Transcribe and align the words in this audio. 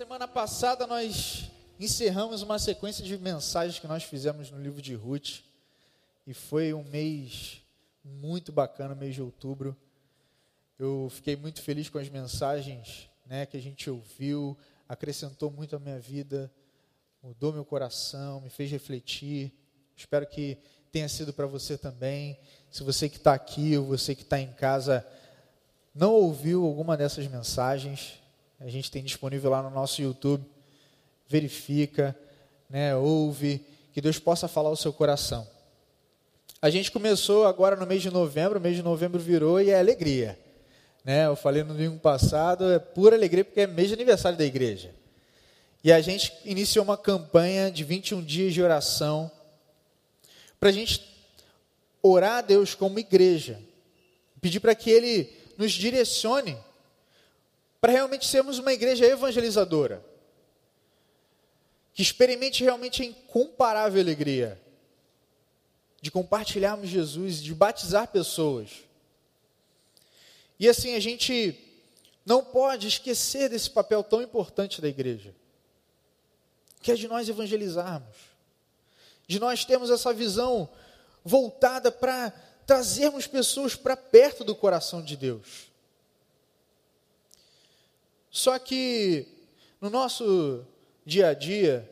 semana 0.00 0.26
passada 0.26 0.86
nós 0.86 1.50
encerramos 1.78 2.40
uma 2.40 2.58
sequência 2.58 3.04
de 3.04 3.18
mensagens 3.18 3.78
que 3.78 3.86
nós 3.86 4.02
fizemos 4.02 4.50
no 4.50 4.58
livro 4.58 4.80
de 4.80 4.94
Ruth 4.94 5.40
e 6.26 6.32
foi 6.32 6.72
um 6.72 6.82
mês 6.84 7.60
muito 8.02 8.50
bacana, 8.50 8.94
mês 8.94 9.14
de 9.14 9.20
outubro. 9.20 9.76
Eu 10.78 11.08
fiquei 11.10 11.36
muito 11.36 11.60
feliz 11.60 11.90
com 11.90 11.98
as 11.98 12.08
mensagens 12.08 13.10
né, 13.26 13.44
que 13.44 13.58
a 13.58 13.60
gente 13.60 13.90
ouviu, 13.90 14.56
acrescentou 14.88 15.50
muito 15.50 15.76
à 15.76 15.78
minha 15.78 16.00
vida, 16.00 16.50
mudou 17.22 17.52
meu 17.52 17.66
coração, 17.66 18.40
me 18.40 18.48
fez 18.48 18.70
refletir. 18.70 19.52
Espero 19.94 20.26
que 20.26 20.56
tenha 20.90 21.10
sido 21.10 21.30
para 21.30 21.44
você 21.44 21.76
também. 21.76 22.40
Se 22.70 22.82
você 22.82 23.06
que 23.06 23.18
está 23.18 23.34
aqui 23.34 23.76
ou 23.76 23.84
você 23.84 24.14
que 24.14 24.22
está 24.22 24.40
em 24.40 24.54
casa 24.54 25.06
não 25.94 26.14
ouviu 26.14 26.64
alguma 26.64 26.96
dessas 26.96 27.26
mensagens, 27.26 28.18
a 28.60 28.68
gente 28.68 28.90
tem 28.90 29.02
disponível 29.02 29.50
lá 29.50 29.62
no 29.62 29.70
nosso 29.70 30.02
YouTube. 30.02 30.44
Verifica, 31.26 32.14
né, 32.68 32.94
ouve, 32.94 33.64
que 33.92 34.00
Deus 34.02 34.18
possa 34.18 34.46
falar 34.46 34.68
o 34.68 34.76
seu 34.76 34.92
coração. 34.92 35.48
A 36.60 36.68
gente 36.68 36.92
começou 36.92 37.46
agora 37.46 37.74
no 37.74 37.86
mês 37.86 38.02
de 38.02 38.10
novembro, 38.10 38.58
o 38.58 38.62
mês 38.62 38.76
de 38.76 38.82
novembro 38.82 39.18
virou 39.18 39.60
e 39.60 39.70
é 39.70 39.78
alegria. 39.78 40.38
Né? 41.02 41.26
Eu 41.26 41.34
falei 41.34 41.62
no 41.62 41.72
domingo 41.72 41.98
passado, 41.98 42.70
é 42.70 42.78
pura 42.78 43.16
alegria 43.16 43.44
porque 43.44 43.60
é 43.60 43.66
mês 43.66 43.88
de 43.88 43.94
aniversário 43.94 44.36
da 44.36 44.44
igreja. 44.44 44.94
E 45.82 45.90
a 45.90 46.00
gente 46.02 46.30
iniciou 46.44 46.84
uma 46.84 46.98
campanha 46.98 47.70
de 47.70 47.82
21 47.82 48.22
dias 48.22 48.52
de 48.52 48.62
oração 48.62 49.32
para 50.58 50.68
a 50.68 50.72
gente 50.72 51.02
orar 52.02 52.38
a 52.38 52.40
Deus 52.42 52.74
como 52.74 52.98
igreja, 52.98 53.58
pedir 54.42 54.60
para 54.60 54.74
que 54.74 54.90
Ele 54.90 55.32
nos 55.56 55.72
direcione 55.72 56.58
para 57.80 57.92
realmente 57.92 58.26
sermos 58.26 58.58
uma 58.58 58.72
igreja 58.72 59.06
evangelizadora, 59.06 60.04
que 61.94 62.02
experimente 62.02 62.62
realmente 62.62 63.02
a 63.02 63.06
incomparável 63.06 64.00
alegria 64.00 64.60
de 66.00 66.10
compartilharmos 66.10 66.88
Jesus, 66.88 67.42
de 67.42 67.54
batizar 67.54 68.08
pessoas. 68.08 68.70
E 70.58 70.68
assim, 70.68 70.94
a 70.94 71.00
gente 71.00 71.58
não 72.24 72.44
pode 72.44 72.86
esquecer 72.86 73.48
desse 73.48 73.70
papel 73.70 74.02
tão 74.02 74.22
importante 74.22 74.80
da 74.80 74.88
igreja, 74.88 75.34
que 76.82 76.92
é 76.92 76.94
de 76.94 77.08
nós 77.08 77.28
evangelizarmos, 77.28 78.16
de 79.26 79.38
nós 79.38 79.64
termos 79.64 79.90
essa 79.90 80.12
visão 80.12 80.68
voltada 81.24 81.90
para 81.90 82.30
trazermos 82.66 83.26
pessoas 83.26 83.74
para 83.74 83.96
perto 83.96 84.44
do 84.44 84.54
coração 84.54 85.02
de 85.02 85.16
Deus. 85.16 85.69
Só 88.30 88.58
que 88.58 89.26
no 89.80 89.90
nosso 89.90 90.64
dia 91.04 91.28
a 91.28 91.34
dia, 91.34 91.90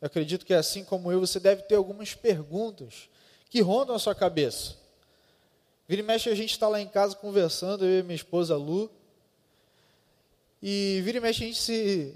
eu 0.00 0.06
acredito 0.06 0.46
que 0.46 0.54
assim 0.54 0.84
como 0.84 1.12
eu, 1.12 1.20
você 1.20 1.38
deve 1.38 1.62
ter 1.62 1.74
algumas 1.74 2.14
perguntas 2.14 3.08
que 3.50 3.60
rondam 3.60 3.94
a 3.94 3.98
sua 3.98 4.14
cabeça. 4.14 4.76
Vira 5.86 6.00
e 6.00 6.04
mexe, 6.04 6.28
a 6.30 6.34
gente 6.34 6.50
está 6.50 6.68
lá 6.68 6.80
em 6.80 6.88
casa 6.88 7.14
conversando, 7.14 7.84
eu 7.84 8.00
e 8.00 8.02
minha 8.02 8.16
esposa 8.16 8.56
Lu, 8.56 8.90
e 10.62 11.00
vira 11.04 11.18
e 11.18 11.20
mexe 11.20 11.44
a 11.44 11.46
gente 11.46 11.58
se, 11.58 12.14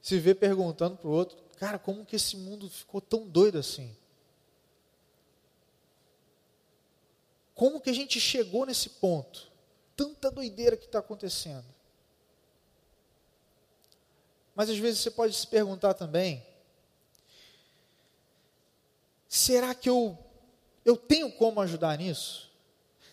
se 0.00 0.18
vê 0.18 0.34
perguntando 0.34 0.96
para 0.96 1.08
o 1.08 1.12
outro, 1.12 1.36
cara, 1.58 1.78
como 1.78 2.04
que 2.04 2.16
esse 2.16 2.36
mundo 2.36 2.68
ficou 2.68 3.00
tão 3.00 3.28
doido 3.28 3.58
assim? 3.58 3.94
Como 7.54 7.80
que 7.80 7.90
a 7.90 7.94
gente 7.94 8.18
chegou 8.18 8.66
nesse 8.66 8.90
ponto? 8.90 9.52
Tanta 9.96 10.30
doideira 10.30 10.76
que 10.76 10.86
está 10.86 10.98
acontecendo. 10.98 11.64
Mas 14.54 14.70
às 14.70 14.78
vezes 14.78 15.00
você 15.00 15.10
pode 15.10 15.34
se 15.34 15.46
perguntar 15.46 15.94
também: 15.94 16.44
será 19.28 19.74
que 19.74 19.88
eu, 19.88 20.16
eu 20.84 20.96
tenho 20.96 21.32
como 21.32 21.60
ajudar 21.60 21.98
nisso? 21.98 22.50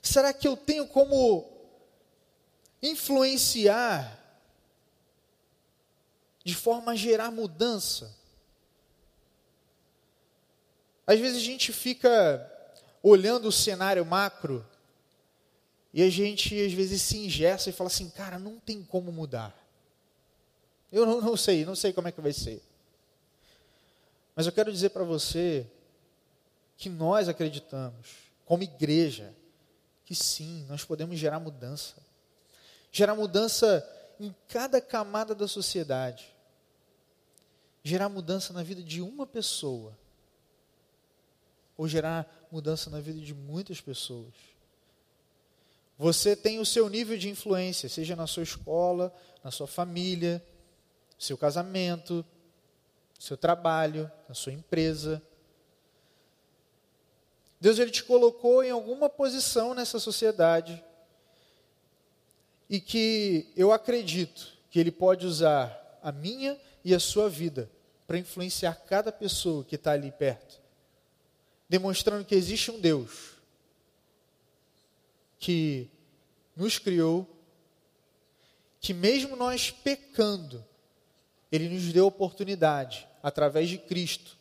Será 0.01 0.33
que 0.33 0.47
eu 0.47 0.55
tenho 0.55 0.87
como 0.87 1.49
influenciar 2.81 4.19
de 6.43 6.55
forma 6.55 6.91
a 6.91 6.95
gerar 6.95 7.31
mudança? 7.31 8.15
Às 11.05 11.19
vezes 11.19 11.37
a 11.37 11.45
gente 11.45 11.73
fica 11.73 12.47
olhando 13.03 13.47
o 13.47 13.51
cenário 13.51 14.05
macro 14.05 14.65
e 15.93 16.01
a 16.01 16.09
gente 16.09 16.59
às 16.63 16.71
vezes 16.71 17.01
se 17.01 17.17
ingessa 17.17 17.69
e 17.69 17.73
fala 17.73 17.89
assim, 17.89 18.09
cara, 18.09 18.39
não 18.39 18.59
tem 18.59 18.83
como 18.83 19.11
mudar. 19.11 19.60
Eu 20.91 21.05
não, 21.05 21.21
não 21.21 21.37
sei, 21.37 21.63
não 21.65 21.75
sei 21.75 21.93
como 21.93 22.07
é 22.07 22.11
que 22.11 22.19
vai 22.19 22.33
ser. 22.33 22.61
Mas 24.35 24.45
eu 24.45 24.51
quero 24.51 24.71
dizer 24.71 24.89
para 24.89 25.03
você 25.03 25.65
que 26.77 26.89
nós 26.89 27.29
acreditamos, 27.29 28.09
como 28.45 28.63
igreja, 28.63 29.33
que 30.05 30.15
sim, 30.15 30.65
nós 30.67 30.83
podemos 30.83 31.17
gerar 31.17 31.39
mudança. 31.39 31.95
Gerar 32.91 33.15
mudança 33.15 33.87
em 34.19 34.35
cada 34.47 34.81
camada 34.81 35.33
da 35.33 35.47
sociedade. 35.47 36.35
Gerar 37.83 38.09
mudança 38.09 38.51
na 38.51 38.63
vida 38.63 38.81
de 38.83 39.01
uma 39.01 39.25
pessoa. 39.25 39.97
Ou 41.77 41.87
gerar 41.87 42.47
mudança 42.51 42.89
na 42.89 42.99
vida 42.99 43.19
de 43.19 43.33
muitas 43.33 43.79
pessoas. 43.79 44.33
Você 45.97 46.35
tem 46.35 46.59
o 46.59 46.65
seu 46.65 46.89
nível 46.89 47.17
de 47.17 47.29
influência, 47.29 47.87
seja 47.87 48.15
na 48.15 48.25
sua 48.25 48.43
escola, 48.43 49.13
na 49.43 49.51
sua 49.51 49.67
família, 49.67 50.43
seu 51.21 51.37
casamento, 51.37 52.25
seu 53.19 53.37
trabalho, 53.37 54.11
na 54.27 54.33
sua 54.33 54.51
empresa. 54.51 55.21
Deus 57.59 57.77
ele 57.77 57.91
te 57.91 58.03
colocou 58.03 58.63
em 58.63 58.71
alguma 58.71 59.07
posição 59.07 59.75
nessa 59.75 59.99
sociedade 59.99 60.83
e 62.67 62.79
que 62.79 63.51
eu 63.55 63.71
acredito 63.71 64.57
que 64.71 64.79
ele 64.79 64.91
pode 64.91 65.27
usar 65.27 65.99
a 66.01 66.11
minha 66.11 66.59
e 66.83 66.95
a 66.95 66.99
sua 66.99 67.29
vida 67.29 67.69
para 68.07 68.17
influenciar 68.17 68.73
cada 68.73 69.11
pessoa 69.11 69.63
que 69.63 69.75
está 69.75 69.91
ali 69.91 70.11
perto, 70.11 70.59
demonstrando 71.69 72.25
que 72.25 72.33
existe 72.33 72.71
um 72.71 72.79
Deus 72.79 73.35
que 75.37 75.87
nos 76.55 76.79
criou, 76.79 77.27
que 78.79 78.93
mesmo 78.93 79.35
nós 79.35 79.69
pecando, 79.69 80.65
ele 81.51 81.67
nos 81.67 81.91
deu 81.91 82.05
a 82.05 82.07
oportunidade, 82.07 83.07
através 83.21 83.69
de 83.69 83.77
Cristo, 83.77 84.37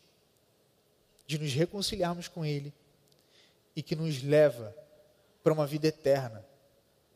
de 1.26 1.38
nos 1.38 1.52
reconciliarmos 1.52 2.28
com 2.28 2.44
Ele 2.44 2.72
e 3.74 3.82
que 3.82 3.96
nos 3.96 4.22
leva 4.22 4.74
para 5.42 5.52
uma 5.52 5.66
vida 5.66 5.88
eterna, 5.88 6.44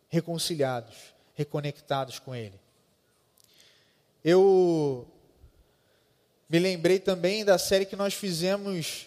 reconciliados, 0.08 1.14
reconectados 1.34 2.18
com 2.18 2.34
Ele. 2.34 2.58
Eu 4.24 5.06
me 6.48 6.58
lembrei 6.58 6.98
também 6.98 7.44
da 7.44 7.58
série 7.58 7.86
que 7.86 7.96
nós 7.96 8.14
fizemos 8.14 9.06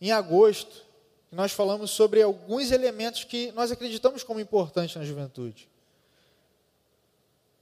em 0.00 0.12
agosto, 0.12 0.84
que 1.28 1.34
nós 1.34 1.52
falamos 1.52 1.90
sobre 1.90 2.22
alguns 2.22 2.70
elementos 2.70 3.24
que 3.24 3.50
nós 3.52 3.70
acreditamos 3.70 4.22
como 4.22 4.40
importantes 4.40 4.96
na 4.96 5.04
juventude 5.04 5.68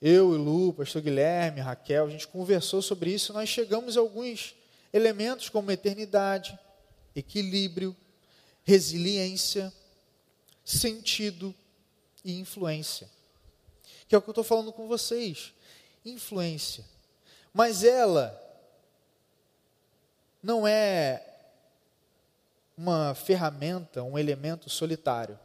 eu 0.01 0.35
e 0.35 0.39
Lu, 0.39 0.73
pastor 0.73 1.03
Guilherme, 1.03 1.61
Raquel, 1.61 2.07
a 2.07 2.11
gente 2.11 2.29
conversou 2.29 2.81
sobre 2.81 3.13
isso, 3.13 3.33
nós 3.33 3.49
chegamos 3.49 3.97
a 3.97 4.01
alguns 4.01 4.55
elementos 4.93 5.49
como 5.49 5.71
eternidade, 5.71 6.59
equilíbrio, 7.15 7.97
resiliência, 8.63 9.73
sentido 10.65 11.55
e 12.25 12.39
influência. 12.39 13.09
Que 14.07 14.15
é 14.15 14.19
o 14.19 14.23
que 14.23 14.29
eu 14.29 14.33
estou 14.33 14.45
falando 14.45 14.73
com 14.73 14.87
vocês. 14.87 15.53
Influência. 16.05 16.85
Mas 17.53 17.83
ela 17.83 18.41
não 20.43 20.67
é 20.67 21.25
uma 22.77 23.15
ferramenta, 23.15 24.03
um 24.03 24.17
elemento 24.17 24.71
solitário. 24.71 25.39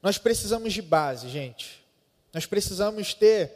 Nós 0.00 0.16
precisamos 0.16 0.72
de 0.72 0.80
base, 0.80 1.28
gente. 1.28 1.84
Nós 2.32 2.46
precisamos 2.46 3.14
ter 3.14 3.52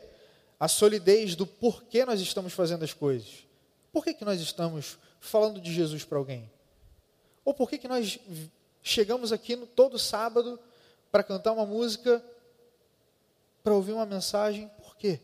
a 0.59 0.69
solidez 0.69 1.35
do 1.35 1.47
porquê 1.47 2.05
nós 2.05 2.21
estamos 2.21 2.53
fazendo 2.53 2.85
as 2.85 2.93
coisas. 2.93 3.45
Por 3.93 4.05
que, 4.05 4.15
que 4.15 4.25
nós 4.25 4.41
estamos 4.41 4.99
falando 5.21 5.61
de 5.61 5.73
Jesus 5.73 6.05
para 6.05 6.19
alguém? 6.19 6.51
Ou 7.45 7.53
por 7.53 7.69
que, 7.69 7.79
que 7.79 7.89
nós 7.89 8.19
chegamos 8.83 9.33
aqui 9.33 9.57
no, 9.57 9.67
todo 9.67 9.99
sábado 9.99 10.59
para 11.11 11.23
cantar 11.23 11.53
uma 11.53 11.67
música, 11.67 12.25
para 13.63 13.75
ouvir 13.75 13.93
uma 13.93 14.07
mensagem? 14.07 14.69
Por 14.79 14.97
quê? 14.97 15.21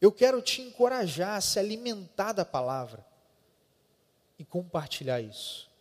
Eu 0.00 0.10
quero 0.10 0.42
te 0.42 0.60
encorajar 0.60 1.36
a 1.36 1.40
se 1.40 1.58
alimentar 1.58 2.32
da 2.32 2.44
palavra 2.44 3.06
e 4.38 4.44
compartilhar 4.44 5.20
isso. 5.20 5.71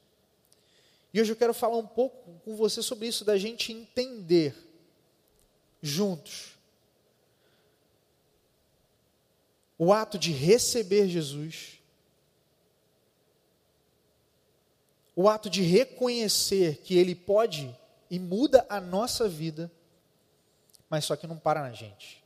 E 1.13 1.19
hoje 1.19 1.31
eu 1.31 1.35
quero 1.35 1.53
falar 1.53 1.77
um 1.77 1.87
pouco 1.87 2.39
com 2.45 2.55
você 2.55 2.81
sobre 2.81 3.07
isso, 3.07 3.25
da 3.25 3.37
gente 3.37 3.71
entender 3.71 4.55
juntos 5.81 6.51
o 9.83 9.91
ato 9.91 10.19
de 10.19 10.31
receber 10.31 11.07
Jesus, 11.07 11.79
o 15.15 15.27
ato 15.27 15.49
de 15.49 15.63
reconhecer 15.63 16.77
que 16.83 16.95
Ele 16.95 17.15
pode 17.15 17.75
e 18.07 18.19
muda 18.19 18.63
a 18.69 18.79
nossa 18.79 19.27
vida, 19.27 19.71
mas 20.87 21.05
só 21.05 21.15
que 21.15 21.25
não 21.25 21.39
para 21.39 21.61
na 21.61 21.71
gente. 21.71 22.23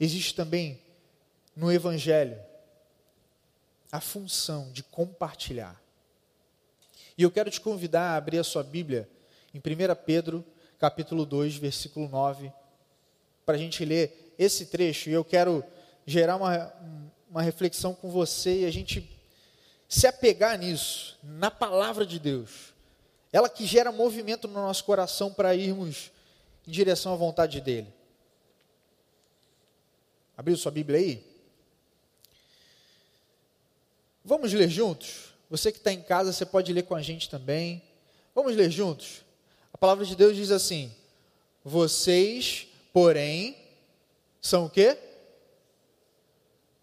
Existe 0.00 0.34
também 0.34 0.82
no 1.54 1.70
Evangelho 1.70 2.42
a 3.92 4.00
função 4.00 4.72
de 4.72 4.82
compartilhar. 4.82 5.78
E 7.18 7.22
eu 7.22 7.30
quero 7.30 7.50
te 7.50 7.60
convidar 7.60 8.10
a 8.10 8.16
abrir 8.16 8.38
a 8.38 8.44
sua 8.44 8.62
Bíblia 8.62 9.08
em 9.54 9.58
1 9.58 9.62
Pedro, 10.04 10.44
capítulo 10.78 11.24
2, 11.24 11.56
versículo 11.56 12.08
9, 12.08 12.52
para 13.44 13.54
a 13.54 13.58
gente 13.58 13.84
ler 13.84 14.34
esse 14.38 14.66
trecho. 14.66 15.08
E 15.08 15.14
eu 15.14 15.24
quero 15.24 15.64
gerar 16.04 16.36
uma, 16.36 16.72
uma 17.30 17.40
reflexão 17.40 17.94
com 17.94 18.10
você 18.10 18.60
e 18.60 18.64
a 18.66 18.70
gente 18.70 19.10
se 19.88 20.06
apegar 20.06 20.58
nisso, 20.58 21.18
na 21.22 21.50
palavra 21.50 22.04
de 22.04 22.18
Deus. 22.18 22.74
Ela 23.32 23.48
que 23.48 23.64
gera 23.64 23.90
movimento 23.90 24.46
no 24.46 24.54
nosso 24.54 24.84
coração 24.84 25.32
para 25.32 25.54
irmos 25.54 26.10
em 26.66 26.70
direção 26.70 27.14
à 27.14 27.16
vontade 27.16 27.60
dEle. 27.62 27.92
Abriu 30.36 30.56
sua 30.56 30.70
Bíblia 30.70 30.98
aí? 30.98 31.24
Vamos 34.22 34.52
ler 34.52 34.68
juntos? 34.68 35.35
Você 35.48 35.70
que 35.70 35.78
está 35.78 35.92
em 35.92 36.02
casa, 36.02 36.32
você 36.32 36.44
pode 36.44 36.72
ler 36.72 36.82
com 36.82 36.94
a 36.94 37.02
gente 37.02 37.30
também. 37.30 37.82
Vamos 38.34 38.56
ler 38.56 38.70
juntos? 38.70 39.22
A 39.72 39.78
palavra 39.78 40.04
de 40.04 40.16
Deus 40.16 40.34
diz 40.34 40.50
assim: 40.50 40.92
Vocês, 41.64 42.66
porém, 42.92 43.56
são 44.40 44.66
o 44.66 44.70
quê? 44.70 44.98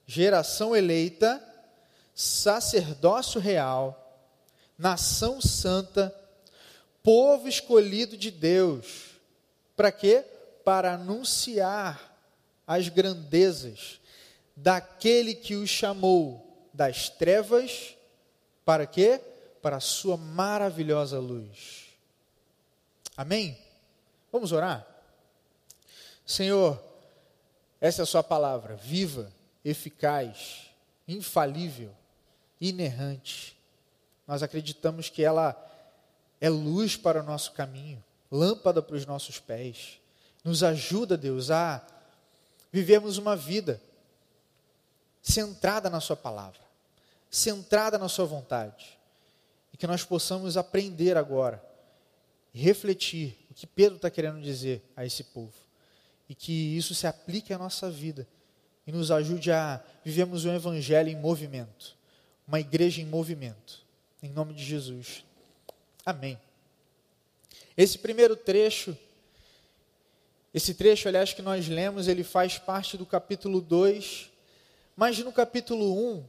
Geração 0.05 0.75
eleita, 0.75 1.43
sacerdócio 2.13 3.39
real, 3.39 4.21
nação 4.77 5.41
santa, 5.41 6.13
povo 7.01 7.47
escolhido 7.47 8.15
de 8.15 8.31
Deus. 8.31 9.11
Para 9.75 9.91
quê? 9.91 10.23
Para 10.63 10.93
anunciar 10.93 12.13
as 12.65 12.87
grandezas 12.87 13.99
daquele 14.55 15.35
que 15.35 15.55
os 15.55 15.69
chamou 15.69 16.69
das 16.73 17.09
trevas 17.09 17.95
para 18.65 18.85
quê? 18.85 19.21
Para 19.61 19.77
a 19.77 19.81
sua 19.81 20.17
maravilhosa 20.17 21.19
luz. 21.19 21.89
Amém? 23.15 23.57
Vamos 24.31 24.51
orar? 24.51 24.85
Senhor, 26.25 26.81
essa 27.79 28.01
é 28.01 28.03
a 28.03 28.07
sua 28.07 28.23
palavra, 28.23 28.75
viva, 28.75 29.31
eficaz, 29.63 30.69
infalível, 31.07 31.91
inerrante. 32.59 33.57
Nós 34.25 34.41
acreditamos 34.41 35.09
que 35.09 35.23
ela 35.23 35.55
é 36.39 36.49
luz 36.49 36.95
para 36.95 37.21
o 37.21 37.25
nosso 37.25 37.51
caminho, 37.51 38.03
lâmpada 38.31 38.81
para 38.81 38.95
os 38.95 39.05
nossos 39.05 39.39
pés. 39.39 39.99
Nos 40.43 40.63
ajuda, 40.63 41.17
Deus, 41.17 41.51
a 41.51 41.85
vivermos 42.71 43.17
uma 43.17 43.35
vida 43.35 43.81
centrada 45.21 45.89
na 45.89 46.01
Sua 46.01 46.17
palavra, 46.17 46.59
centrada 47.33 47.97
na 47.97 48.07
Sua 48.07 48.25
vontade. 48.25 48.97
E 49.73 49.77
que 49.77 49.87
nós 49.87 50.03
possamos 50.03 50.55
aprender 50.55 51.17
agora, 51.17 51.63
refletir 52.53 53.35
o 53.49 53.53
que 53.55 53.65
Pedro 53.65 53.95
está 53.95 54.09
querendo 54.09 54.39
dizer 54.39 54.83
a 54.95 55.03
esse 55.03 55.23
povo. 55.23 55.53
E 56.29 56.35
que 56.35 56.77
isso 56.77 56.93
se 56.93 57.07
aplique 57.07 57.51
à 57.51 57.57
nossa 57.57 57.89
vida 57.89 58.27
e 58.85 58.91
nos 58.91 59.09
ajude 59.09 59.51
a 59.51 59.81
vivermos 60.05 60.45
um 60.45 60.53
evangelho 60.53 61.09
em 61.09 61.15
movimento, 61.15 61.97
uma 62.47 62.59
igreja 62.59 63.01
em 63.01 63.05
movimento. 63.05 63.81
Em 64.21 64.29
nome 64.29 64.53
de 64.53 64.63
Jesus. 64.63 65.25
Amém. 66.05 66.39
Esse 67.75 67.97
primeiro 67.97 68.35
trecho, 68.35 68.95
esse 70.53 70.75
trecho, 70.75 71.07
aliás, 71.07 71.33
que 71.33 71.41
nós 71.41 71.67
lemos, 71.67 72.07
ele 72.07 72.23
faz 72.23 72.59
parte 72.59 72.95
do 72.95 73.05
capítulo 73.05 73.59
2 73.59 74.31
mas 74.95 75.17
no 75.19 75.31
capítulo 75.31 76.17
1, 76.17 76.23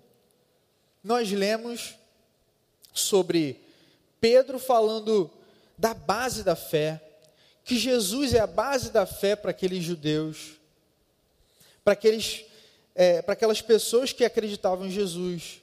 nós 1.04 1.30
lemos 1.30 1.96
sobre 2.94 3.60
Pedro 4.18 4.58
falando 4.58 5.30
da 5.76 5.92
base 5.92 6.42
da 6.42 6.56
fé, 6.56 6.98
que 7.62 7.76
Jesus 7.76 8.32
é 8.32 8.40
a 8.40 8.46
base 8.46 8.90
da 8.90 9.04
fé 9.04 9.36
para 9.36 9.50
aqueles 9.50 9.84
judeus, 9.84 10.52
para, 11.84 11.92
aqueles, 11.92 12.46
é, 12.94 13.20
para 13.20 13.34
aquelas 13.34 13.60
pessoas 13.60 14.14
que 14.14 14.24
acreditavam 14.24 14.86
em 14.86 14.90
Jesus. 14.90 15.60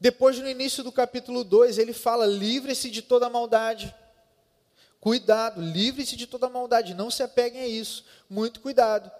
Depois, 0.00 0.38
no 0.38 0.48
início 0.48 0.82
do 0.82 0.90
capítulo 0.90 1.44
2, 1.44 1.76
ele 1.76 1.92
fala: 1.92 2.24
livre-se 2.24 2.90
de 2.90 3.02
toda 3.02 3.28
maldade. 3.28 3.94
Cuidado, 5.00 5.60
livre-se 5.60 6.16
de 6.16 6.26
toda 6.26 6.48
maldade, 6.48 6.94
não 6.94 7.10
se 7.10 7.24
apeguem 7.24 7.60
a 7.60 7.66
isso, 7.66 8.04
muito 8.30 8.60
cuidado. 8.60 9.10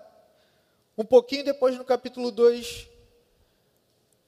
Um 0.96 1.04
pouquinho 1.04 1.44
depois, 1.44 1.76
no 1.76 1.84
capítulo 1.84 2.30
2, 2.30 2.86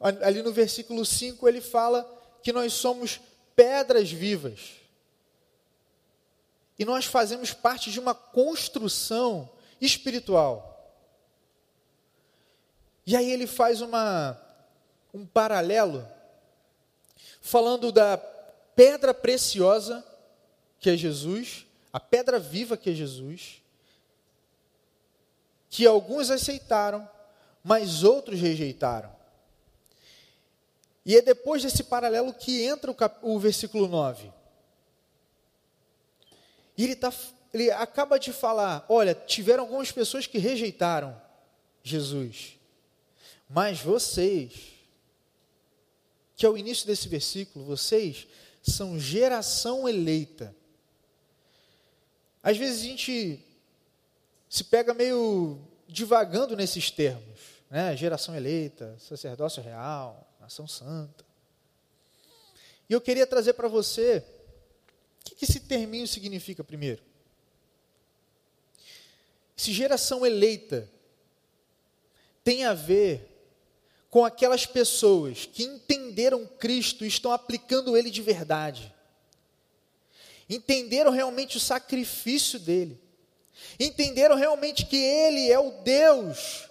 ali 0.05 0.43
no 0.43 0.53
versículo 0.53 1.05
5, 1.05 1.49
ele 1.49 1.62
fala 1.62 2.05
que 2.43 2.53
nós 2.53 2.75
somos 2.75 3.19
pedras 3.56 4.12
vivas. 4.12 4.73
E 6.79 6.85
nós 6.85 7.06
fazemos 7.06 7.55
parte 7.55 7.91
de 7.91 7.99
uma 7.99 8.15
construção 8.15 9.49
espiritual. 9.81 10.71
E 13.06 13.17
aí 13.17 13.31
ele 13.31 13.47
faz 13.47 13.81
uma, 13.81 14.39
um 15.12 15.25
paralelo, 15.25 16.06
falando 17.41 17.91
da 17.91 18.19
pedra 18.77 19.15
preciosa, 19.15 20.05
que 20.79 20.91
é 20.91 20.97
Jesus, 20.97 21.65
a 21.91 22.01
pedra 22.01 22.39
viva 22.39 22.77
que 22.77 22.91
é 22.91 22.93
Jesus, 22.93 23.62
que 25.71 25.87
alguns 25.87 26.31
aceitaram, 26.31 27.09
mas 27.62 28.05
outros 28.05 28.39
rejeitaram. 28.39 29.13
E 31.05 31.17
é 31.17 31.23
depois 31.23 31.62
desse 31.62 31.85
paralelo 31.85 32.33
que 32.33 32.62
entra 32.65 32.91
o, 32.91 32.95
cap, 32.95 33.19
o 33.23 33.39
versículo 33.39 33.87
9. 33.87 34.33
E 36.77 36.85
ele, 36.85 36.97
tá, 36.97 37.12
ele 37.53 37.71
acaba 37.71 38.19
de 38.19 38.33
falar: 38.33 38.85
olha, 38.89 39.15
tiveram 39.15 39.65
algumas 39.65 39.93
pessoas 39.93 40.27
que 40.27 40.39
rejeitaram 40.39 41.21
Jesus, 41.82 42.58
mas 43.49 43.81
vocês, 43.81 44.73
que 46.34 46.46
é 46.46 46.49
o 46.49 46.56
início 46.56 46.87
desse 46.87 47.06
versículo, 47.06 47.65
vocês 47.65 48.27
são 48.63 48.99
geração 48.99 49.87
eleita. 49.87 50.55
Às 52.43 52.56
vezes 52.56 52.81
a 52.81 52.84
gente 52.84 53.44
se 54.49 54.65
pega 54.65 54.94
meio 54.94 55.61
divagando 55.87 56.56
nesses 56.56 56.91
termos, 56.91 57.41
né? 57.70 57.96
Geração 57.96 58.34
eleita, 58.34 58.96
sacerdócio 58.99 59.63
real, 59.63 60.33
nação 60.44 60.69
santa. 60.69 61.24
E 62.89 62.93
eu 62.93 63.01
queria 63.01 63.27
trazer 63.27 63.55
para 63.55 63.67
você 63.67 64.22
o 65.20 65.34
que, 65.34 65.46
esse 65.46 65.60
terminho 65.60 66.06
significa 66.06 66.63
primeiro. 66.63 67.03
Se 69.56 69.72
geração 69.72 70.27
eleita 70.27 70.91
tem 72.43 72.67
a 72.67 72.74
ver 72.74 73.27
com 74.10 74.22
aquelas 74.22 74.67
pessoas 74.67 75.46
que 75.46 75.65
entenderam 75.65 76.46
Cristo 76.46 77.06
e 77.06 77.08
estão 77.08 77.32
aplicando 77.32 77.96
Ele 77.96 78.10
de 78.10 78.20
verdade. 78.20 78.94
Entenderam 80.46 81.10
realmente 81.10 81.56
o 81.56 81.60
sacrifício 81.60 82.58
dele. 82.58 83.01
Entenderam 83.81 84.36
realmente 84.36 84.84
que 84.84 84.96
Ele 84.96 85.51
é 85.51 85.58
o 85.58 85.70
Deus 85.82 86.69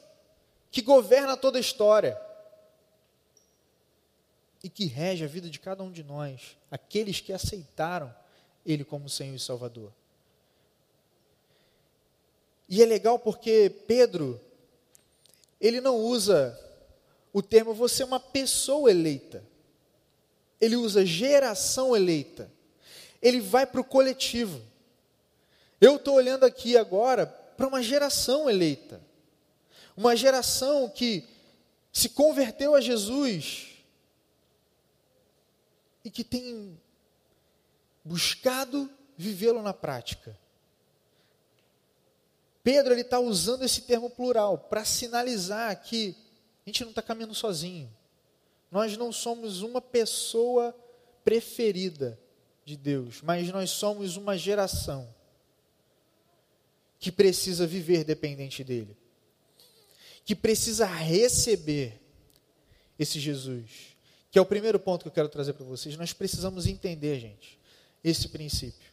que 0.70 0.84
governa 0.84 1.36
toda 1.36 1.58
a 1.58 1.62
história 1.62 2.22
e 4.64 4.70
que 4.70 4.86
rege 4.86 5.26
a 5.26 5.28
vida 5.28 5.50
de 5.50 5.60
cada 5.60 5.84
um 5.84 5.92
de 5.92 6.04
nós, 6.04 6.58
aqueles 6.72 7.20
que 7.20 7.34
aceitaram 7.34 8.14
Ele 8.66 8.86
como 8.86 9.10
Senhor 9.10 9.36
e 9.36 9.40
Salvador. 9.40 9.92
E 12.70 12.82
é 12.82 12.86
legal 12.86 13.20
porque 13.20 13.70
Pedro, 13.86 14.40
ele 15.60 15.82
não 15.82 15.98
usa 15.98 16.58
o 17.34 17.42
termo 17.42 17.74
você 17.74 18.04
é 18.04 18.06
uma 18.06 18.20
pessoa 18.20 18.90
eleita. 18.90 19.44
Ele 20.62 20.76
usa 20.76 21.06
geração 21.06 21.96
eleita. 21.96 22.50
Ele 23.22 23.42
vai 23.42 23.66
para 23.66 23.82
o 23.82 23.84
coletivo. 23.84 24.62
Eu 25.82 25.98
estou 25.98 26.16
olhando 26.16 26.46
aqui 26.46 26.78
agora 26.78 27.26
para 27.26 27.68
uma 27.68 27.84
geração 27.84 28.50
eleita, 28.50 29.02
uma 29.98 30.16
geração 30.16 30.90
que 30.90 31.28
se 31.92 32.10
converteu 32.10 32.74
a 32.74 32.82
Jesus 32.82 33.73
e 36.04 36.12
que 36.12 36.24
tem 36.24 36.80
buscado 38.04 38.90
vivê-lo 39.18 39.62
na 39.62 39.74
prática. 39.74 40.38
Pedro 42.64 42.94
está 42.94 43.20
usando 43.20 43.64
esse 43.64 43.82
termo 43.82 44.10
plural 44.10 44.58
para 44.58 44.86
sinalizar 44.86 45.82
que 45.84 46.16
a 46.66 46.70
gente 46.70 46.82
não 46.84 46.90
está 46.90 47.02
caminhando 47.02 47.36
sozinho. 47.36 47.94
Nós 48.72 48.98
não 48.98 49.12
somos 49.12 49.62
uma 49.62 49.82
pessoa 49.82 50.76
preferida 51.24 52.20
de 52.66 52.78
Deus, 52.78 53.22
mas 53.22 53.50
nós 53.50 53.70
somos 53.70 54.16
uma 54.16 54.38
geração 54.38 55.14
que 57.00 57.12
precisa 57.12 57.68
viver 57.68 58.06
dependente 58.06 58.64
dele, 58.64 58.96
que 60.24 60.34
precisa 60.34 60.86
receber 60.86 62.02
esse 62.98 63.20
Jesus, 63.20 63.93
que 64.34 64.40
é 64.40 64.42
o 64.42 64.46
primeiro 64.48 64.80
ponto 64.80 65.04
que 65.04 65.10
eu 65.10 65.12
quero 65.12 65.30
trazer 65.30 65.54
para 65.54 65.64
vocês. 65.64 65.96
Nós 65.96 66.12
precisamos 66.12 66.66
entender, 66.66 67.20
gente, 67.20 67.60
esse 68.04 68.28
princípio. 68.30 68.90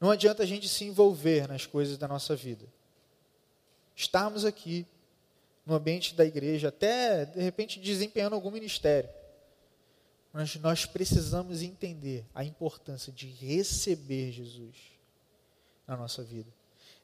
Não 0.00 0.12
adianta 0.12 0.44
a 0.44 0.46
gente 0.46 0.68
se 0.68 0.84
envolver 0.84 1.48
nas 1.48 1.66
coisas 1.66 1.98
da 1.98 2.06
nossa 2.06 2.36
vida. 2.36 2.64
Estarmos 3.96 4.44
aqui, 4.44 4.86
no 5.66 5.74
ambiente 5.74 6.14
da 6.14 6.24
igreja, 6.24 6.68
até 6.68 7.24
de 7.24 7.40
repente 7.40 7.80
desempenhando 7.80 8.34
algum 8.34 8.52
ministério. 8.52 9.10
Mas 10.32 10.54
nós 10.54 10.86
precisamos 10.86 11.60
entender 11.60 12.24
a 12.32 12.44
importância 12.44 13.12
de 13.12 13.26
receber 13.26 14.30
Jesus 14.30 14.76
na 15.84 15.96
nossa 15.96 16.22
vida. 16.22 16.48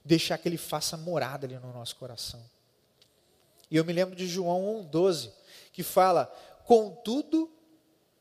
Deixar 0.04 0.38
que 0.38 0.48
ele 0.48 0.56
faça 0.56 0.96
morada 0.96 1.48
ali 1.48 1.56
no 1.56 1.72
nosso 1.72 1.96
coração. 1.96 2.40
E 3.68 3.76
eu 3.76 3.84
me 3.84 3.92
lembro 3.92 4.14
de 4.14 4.28
João 4.28 4.86
1,12, 4.88 5.32
que 5.74 5.82
fala: 5.82 6.26
Contudo, 6.64 7.52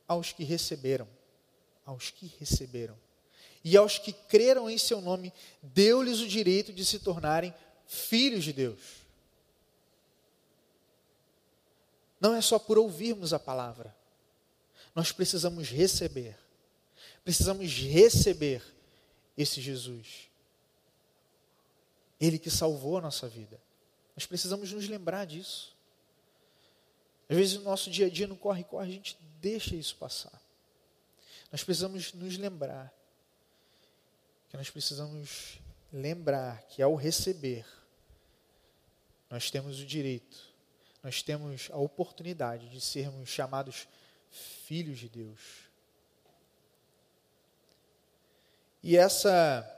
aos 0.06 0.34
que 0.34 0.44
receberam, 0.44 1.08
aos 1.86 2.10
que 2.10 2.26
receberam, 2.40 3.00
e 3.64 3.78
aos 3.78 3.98
que 3.98 4.12
creram 4.12 4.70
em 4.70 4.78
seu 4.78 5.00
nome, 5.00 5.32
deu-lhes 5.62 6.20
o 6.20 6.28
direito 6.28 6.74
de 6.74 6.84
se 6.84 7.00
tornarem 7.00 7.54
filhos 7.88 8.44
de 8.44 8.52
Deus. 8.52 8.82
Não 12.20 12.34
é 12.34 12.42
só 12.42 12.58
por 12.58 12.78
ouvirmos 12.78 13.34
a 13.34 13.40
palavra, 13.40 13.96
nós 14.96 15.12
precisamos 15.12 15.70
receber, 15.70 16.38
precisamos 17.24 17.72
receber 17.72 18.64
esse 19.38 19.62
Jesus, 19.62 20.30
Ele 22.20 22.40
que 22.40 22.50
salvou 22.50 22.98
a 22.98 23.02
nossa 23.02 23.28
vida. 23.28 23.62
Nós 24.16 24.26
precisamos 24.26 24.72
nos 24.72 24.88
lembrar 24.88 25.26
disso. 25.26 25.73
Às 27.30 27.38
vezes 27.38 27.58
no 27.58 27.64
nosso 27.64 27.90
dia 27.90 28.08
a 28.08 28.10
dia, 28.10 28.28
no 28.28 28.36
corre-corre, 28.36 28.90
a 28.90 28.92
gente 28.92 29.18
deixa 29.40 29.76
isso 29.76 29.96
passar. 29.96 30.42
Nós 31.52 31.64
precisamos 31.64 32.14
nos 32.14 32.38
lembrar 32.38 32.94
que 34.50 34.58
nós 34.58 34.70
precisamos 34.70 35.60
lembrar 35.92 36.62
que 36.64 36.82
ao 36.82 36.96
receber, 36.96 37.66
nós 39.30 39.50
temos 39.50 39.80
o 39.80 39.86
direito, 39.86 40.54
nós 41.02 41.22
temos 41.22 41.70
a 41.72 41.78
oportunidade 41.78 42.70
de 42.70 42.80
sermos 42.80 43.30
chamados 43.30 43.88
filhos 44.30 45.00
de 45.00 45.10
Deus. 45.10 45.40
E 48.82 48.98
essa 48.98 49.70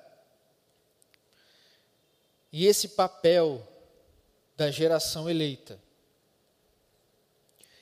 e 2.52 2.66
esse 2.66 2.90
papel 2.90 3.66
da 4.56 4.72
geração 4.72 5.30
eleita, 5.30 5.78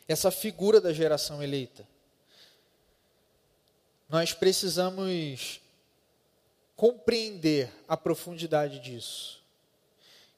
essa 0.07 0.31
figura 0.31 0.81
da 0.81 0.91
geração 0.91 1.41
eleita, 1.41 1.88
nós 4.10 4.33
precisamos 4.33 5.62
compreender 6.75 7.72
a 7.88 7.95
profundidade 7.95 8.79
disso. 8.79 9.41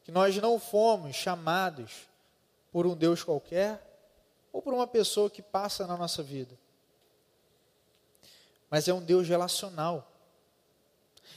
Que 0.04 0.12
nós 0.12 0.38
não 0.38 0.60
fomos 0.60 1.16
chamados 1.16 2.08
por 2.72 2.86
um 2.86 2.96
Deus 2.96 3.24
qualquer 3.24 3.82
ou 4.54 4.62
por 4.62 4.74
uma 4.74 4.86
pessoa 4.86 5.30
que 5.30 5.42
passa 5.42 5.88
na 5.88 5.98
nossa 5.98 6.22
vida. 6.22 6.58
Mas 8.70 8.88
é 8.88 8.94
um 8.94 9.04
Deus 9.04 9.28
relacional. 9.28 10.12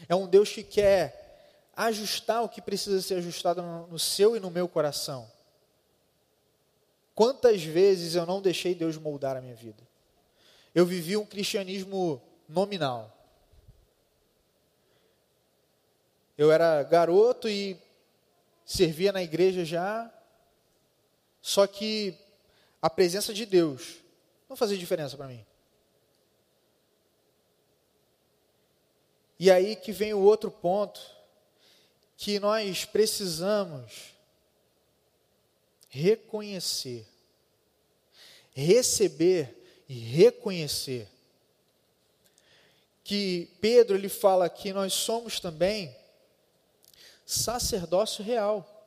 É 0.09 0.15
um 0.15 0.27
Deus 0.27 0.51
que 0.51 0.63
quer 0.63 1.73
ajustar 1.75 2.43
o 2.43 2.49
que 2.49 2.61
precisa 2.61 3.01
ser 3.01 3.15
ajustado 3.15 3.63
no 3.63 3.99
seu 3.99 4.37
e 4.37 4.41
no 4.41 4.51
meu 4.51 4.69
coração. 4.69 5.31
Quantas 7.19 7.65
vezes 7.65 8.15
eu 8.15 8.25
não 8.25 8.41
deixei 8.41 8.77
Deus 8.77 8.97
moldar 8.97 9.37
a 9.37 9.41
minha 9.41 9.57
vida? 9.57 9.83
Eu 10.73 10.87
vivi 10.87 11.17
um 11.17 11.27
cristianismo 11.27 12.23
nominal. 12.49 13.13
Eu 16.37 16.53
era 16.53 16.81
garoto 16.85 17.49
e 17.49 17.77
servia 18.65 19.11
na 19.11 19.21
igreja 19.21 19.65
já, 19.65 20.09
só 21.43 21.67
que 21.67 22.17
a 22.81 22.89
presença 22.89 23.35
de 23.35 23.45
Deus 23.45 23.97
não 24.49 24.55
fazia 24.55 24.79
diferença 24.79 25.17
para 25.17 25.27
mim. 25.27 25.45
E 29.41 29.51
aí 29.51 29.75
que 29.75 29.91
vem 29.91 30.15
o 30.15 30.23
outro 30.23 30.53
ponto, 30.53 31.01
que 32.17 32.39
nós 32.39 32.85
precisamos 32.85 34.17
reconhecer, 35.89 37.07
receber 38.53 39.57
e 39.89 39.95
reconhecer 39.95 41.09
que 43.03 43.49
Pedro 43.61 43.97
ele 43.97 44.09
fala 44.09 44.51
que 44.51 44.73
nós 44.73 44.93
somos 44.93 45.41
também 45.41 45.97
sacerdócio 47.25 48.23
real, 48.23 48.87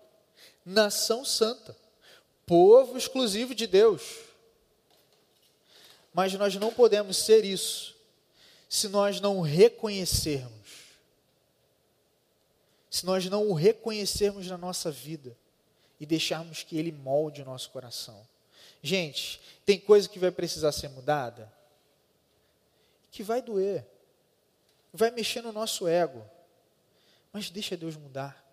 nação 0.63 1.25
santa, 1.25 1.75
povo 2.45 2.97
exclusivo 2.97 3.55
de 3.55 3.65
Deus. 3.65 4.19
Mas 6.13 6.33
nós 6.33 6.53
não 6.55 6.71
podemos 6.71 7.17
ser 7.17 7.43
isso 7.43 7.95
se 8.69 8.87
nós 8.87 9.19
não 9.19 9.41
reconhecermos, 9.41 10.69
se 12.89 13.05
nós 13.05 13.25
não 13.25 13.49
o 13.49 13.53
reconhecermos 13.53 14.45
na 14.47 14.57
nossa 14.57 14.91
vida 14.91 15.35
e 16.01 16.05
deixarmos 16.07 16.63
que 16.63 16.75
ele 16.75 16.91
molde 16.91 17.43
o 17.43 17.45
nosso 17.45 17.69
coração. 17.69 18.27
Gente, 18.81 19.39
tem 19.63 19.79
coisa 19.79 20.09
que 20.09 20.17
vai 20.17 20.31
precisar 20.31 20.71
ser 20.71 20.89
mudada, 20.89 21.53
que 23.11 23.21
vai 23.21 23.39
doer, 23.39 23.85
vai 24.91 25.11
mexer 25.11 25.43
no 25.43 25.51
nosso 25.51 25.87
ego. 25.87 26.27
Mas 27.31 27.51
deixa 27.51 27.77
Deus 27.77 27.95
mudar. 27.95 28.43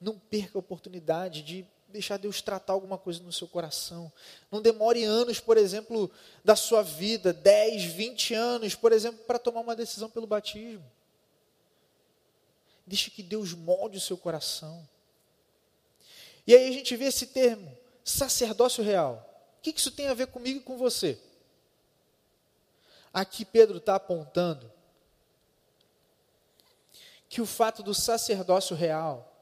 Não 0.00 0.18
perca 0.18 0.58
a 0.58 0.60
oportunidade 0.60 1.40
de 1.40 1.64
deixar 1.88 2.16
Deus 2.16 2.42
tratar 2.42 2.72
alguma 2.72 2.98
coisa 2.98 3.22
no 3.22 3.32
seu 3.32 3.46
coração. 3.46 4.12
Não 4.50 4.60
demore 4.60 5.04
anos, 5.04 5.38
por 5.38 5.56
exemplo, 5.56 6.10
da 6.44 6.56
sua 6.56 6.82
vida, 6.82 7.32
10, 7.32 7.84
20 7.84 8.34
anos, 8.34 8.74
por 8.74 8.90
exemplo, 8.90 9.24
para 9.24 9.38
tomar 9.38 9.60
uma 9.60 9.76
decisão 9.76 10.10
pelo 10.10 10.26
batismo. 10.26 10.84
Deixe 12.84 13.08
que 13.08 13.22
Deus 13.22 13.54
molde 13.54 13.98
o 13.98 14.00
seu 14.00 14.18
coração. 14.18 14.88
E 16.46 16.54
aí 16.54 16.68
a 16.68 16.72
gente 16.72 16.96
vê 16.96 17.06
esse 17.06 17.26
termo, 17.26 17.76
sacerdócio 18.04 18.82
real. 18.82 19.28
O 19.58 19.62
que 19.62 19.70
isso 19.70 19.90
tem 19.90 20.08
a 20.08 20.14
ver 20.14 20.26
comigo 20.26 20.58
e 20.58 20.62
com 20.62 20.76
você? 20.76 21.18
Aqui 23.12 23.44
Pedro 23.44 23.78
está 23.78 23.96
apontando 23.96 24.72
que 27.28 27.40
o 27.40 27.46
fato 27.46 27.82
do 27.82 27.94
sacerdócio 27.94 28.74
real 28.74 29.32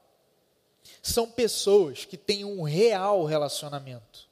são 1.01 1.29
pessoas 1.29 2.05
que 2.05 2.17
têm 2.17 2.45
um 2.45 2.61
real 2.63 3.25
relacionamento. 3.25 4.29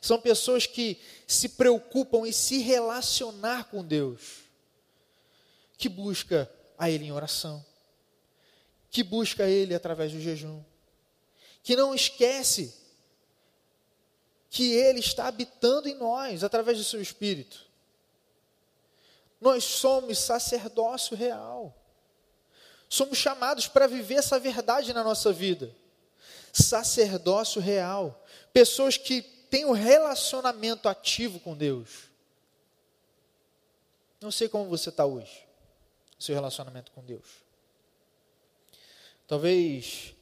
São 0.00 0.20
pessoas 0.20 0.66
que 0.66 1.00
se 1.26 1.50
preocupam 1.50 2.26
em 2.26 2.32
se 2.32 2.58
relacionar 2.58 3.64
com 3.64 3.84
Deus, 3.84 4.44
que 5.76 5.88
busca 5.88 6.50
a 6.78 6.88
Ele 6.88 7.06
em 7.06 7.12
oração, 7.12 7.64
que 8.90 9.02
busca 9.02 9.46
Ele 9.48 9.74
através 9.74 10.12
do 10.12 10.20
jejum, 10.20 10.62
que 11.62 11.76
não 11.76 11.94
esquece 11.94 12.74
que 14.48 14.72
Ele 14.72 15.00
está 15.00 15.26
habitando 15.26 15.88
em 15.88 15.94
nós 15.94 16.42
através 16.42 16.78
do 16.78 16.84
Seu 16.84 17.00
Espírito. 17.00 17.66
Nós 19.40 19.64
somos 19.64 20.18
sacerdócio 20.18 21.16
real. 21.16 21.74
Somos 22.88 23.16
chamados 23.16 23.68
para 23.68 23.86
viver 23.86 24.16
essa 24.16 24.38
verdade 24.38 24.92
na 24.92 25.04
nossa 25.04 25.32
vida. 25.32 25.74
Sacerdócio 26.52 27.60
real. 27.60 28.24
Pessoas 28.52 28.96
que 28.96 29.22
têm 29.22 29.64
um 29.64 29.72
relacionamento 29.72 30.88
ativo 30.88 31.38
com 31.40 31.56
Deus. 31.56 32.10
Não 34.20 34.30
sei 34.30 34.48
como 34.48 34.68
você 34.68 34.90
está 34.90 35.06
hoje, 35.06 35.46
seu 36.18 36.34
relacionamento 36.34 36.92
com 36.92 37.02
Deus. 37.02 37.26
Talvez 39.26 40.14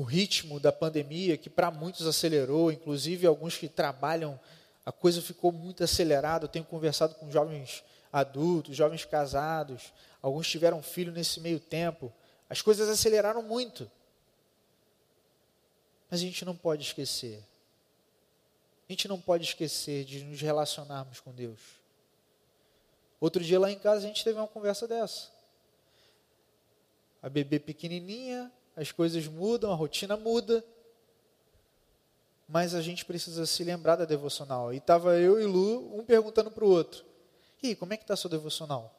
o 0.00 0.02
ritmo 0.02 0.58
da 0.58 0.72
pandemia, 0.72 1.36
que 1.36 1.50
para 1.50 1.70
muitos 1.70 2.06
acelerou, 2.06 2.72
inclusive 2.72 3.26
alguns 3.26 3.58
que 3.58 3.68
trabalham, 3.68 4.40
a 4.84 4.90
coisa 4.90 5.20
ficou 5.20 5.52
muito 5.52 5.84
acelerada. 5.84 6.46
Eu 6.46 6.48
tenho 6.48 6.64
conversado 6.64 7.14
com 7.16 7.30
jovens 7.30 7.84
adultos, 8.10 8.74
jovens 8.74 9.04
casados, 9.04 9.92
alguns 10.22 10.48
tiveram 10.48 10.82
filho 10.82 11.12
nesse 11.12 11.38
meio 11.38 11.60
tempo. 11.60 12.10
As 12.48 12.62
coisas 12.62 12.88
aceleraram 12.88 13.42
muito. 13.42 13.90
Mas 16.10 16.20
a 16.20 16.24
gente 16.24 16.46
não 16.46 16.56
pode 16.56 16.82
esquecer. 16.82 17.44
A 18.88 18.92
gente 18.92 19.06
não 19.06 19.20
pode 19.20 19.44
esquecer 19.44 20.06
de 20.06 20.24
nos 20.24 20.40
relacionarmos 20.40 21.20
com 21.20 21.30
Deus. 21.30 21.60
Outro 23.20 23.44
dia 23.44 23.60
lá 23.60 23.70
em 23.70 23.78
casa 23.78 23.98
a 23.98 24.08
gente 24.08 24.24
teve 24.24 24.38
uma 24.38 24.48
conversa 24.48 24.88
dessa. 24.88 25.28
A 27.22 27.28
bebê 27.28 27.58
pequenininha, 27.58 28.50
as 28.80 28.90
coisas 28.90 29.26
mudam, 29.26 29.70
a 29.70 29.74
rotina 29.74 30.16
muda. 30.16 30.64
Mas 32.48 32.74
a 32.74 32.80
gente 32.80 33.04
precisa 33.04 33.44
se 33.44 33.62
lembrar 33.62 33.96
da 33.96 34.06
devocional. 34.06 34.72
E 34.72 34.78
estava 34.78 35.18
eu 35.18 35.38
e 35.38 35.44
Lu, 35.44 35.94
um 35.94 36.02
perguntando 36.02 36.50
para 36.50 36.64
o 36.64 36.70
outro. 36.70 37.04
E 37.62 37.76
como 37.76 37.92
é 37.92 37.98
que 37.98 38.04
está 38.04 38.16
sua 38.16 38.30
devocional? 38.30 38.98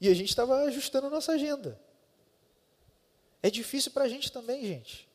E 0.00 0.08
a 0.08 0.14
gente 0.14 0.30
estava 0.30 0.62
ajustando 0.62 1.08
a 1.08 1.10
nossa 1.10 1.32
agenda. 1.32 1.78
É 3.42 3.50
difícil 3.50 3.92
para 3.92 4.04
a 4.04 4.08
gente 4.08 4.32
também, 4.32 4.64
gente. 4.64 5.06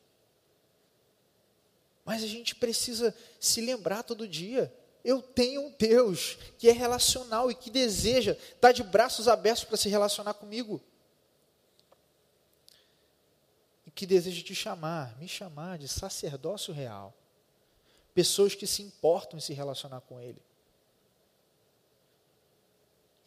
Mas 2.05 2.23
a 2.23 2.27
gente 2.27 2.53
precisa 2.53 3.15
se 3.39 3.61
lembrar 3.61 4.03
todo 4.03 4.27
dia. 4.27 4.71
Eu 5.03 5.23
tenho 5.23 5.61
um 5.61 5.71
Deus 5.71 6.37
que 6.59 6.69
é 6.69 6.71
relacional 6.71 7.49
e 7.49 7.55
que 7.55 7.71
deseja 7.71 8.33
estar 8.33 8.59
tá 8.59 8.71
de 8.71 8.83
braços 8.83 9.27
abertos 9.27 9.63
para 9.63 9.75
se 9.75 9.89
relacionar 9.89 10.35
comigo. 10.35 10.79
E 13.80 13.80
que 13.93 14.05
deseja 14.05 14.43
te 14.43 14.55
chamar, 14.55 15.17
me 15.17 15.27
chamar 15.27 15.77
de 15.77 15.87
sacerdócio 15.87 16.73
real. 16.73 17.13
Pessoas 18.13 18.55
que 18.55 18.67
se 18.67 18.81
importam 18.81 19.37
em 19.37 19.41
se 19.41 19.53
relacionar 19.53 20.01
com 20.01 20.19
Ele. 20.19 20.41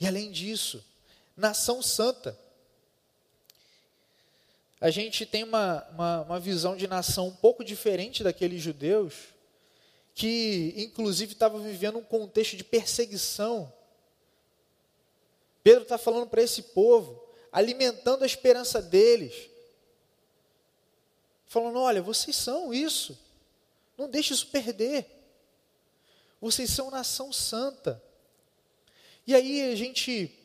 E 0.01 0.07
além 0.07 0.31
disso, 0.31 0.85
nação 1.37 1.83
santa. 1.83 2.39
A 4.81 4.91
gente 4.91 5.25
tem 5.25 5.45
uma, 5.45 5.87
uma, 5.91 6.21
uma 6.23 6.41
visão 6.41 6.77
de 6.77 6.87
nação 6.87 7.29
um 7.29 7.35
pouco 7.35 7.65
diferente 7.65 8.23
daqueles 8.23 8.61
judeus, 8.61 9.15
que 10.15 10.75
inclusive 10.77 11.33
estavam 11.33 11.63
vivendo 11.63 11.99
um 11.99 12.05
contexto 12.05 12.57
de 12.57 12.65
perseguição. 12.65 13.73
Pedro 15.63 15.85
está 15.85 15.97
falando 15.97 16.29
para 16.29 16.43
esse 16.43 16.63
povo, 16.63 17.27
alimentando 17.51 18.23
a 18.23 18.27
esperança 18.27 18.83
deles, 18.83 19.49
falando: 21.55 21.79
olha, 21.79 22.03
vocês 22.03 22.35
são 22.35 22.75
isso, 22.75 23.17
não 23.97 24.11
deixe 24.11 24.35
isso 24.35 24.49
perder. 24.49 25.07
Vocês 26.41 26.69
são 26.69 26.91
nação 26.91 27.33
santa. 27.33 28.03
E 29.27 29.35
aí 29.35 29.73
a 29.73 29.77
gente 29.77 30.37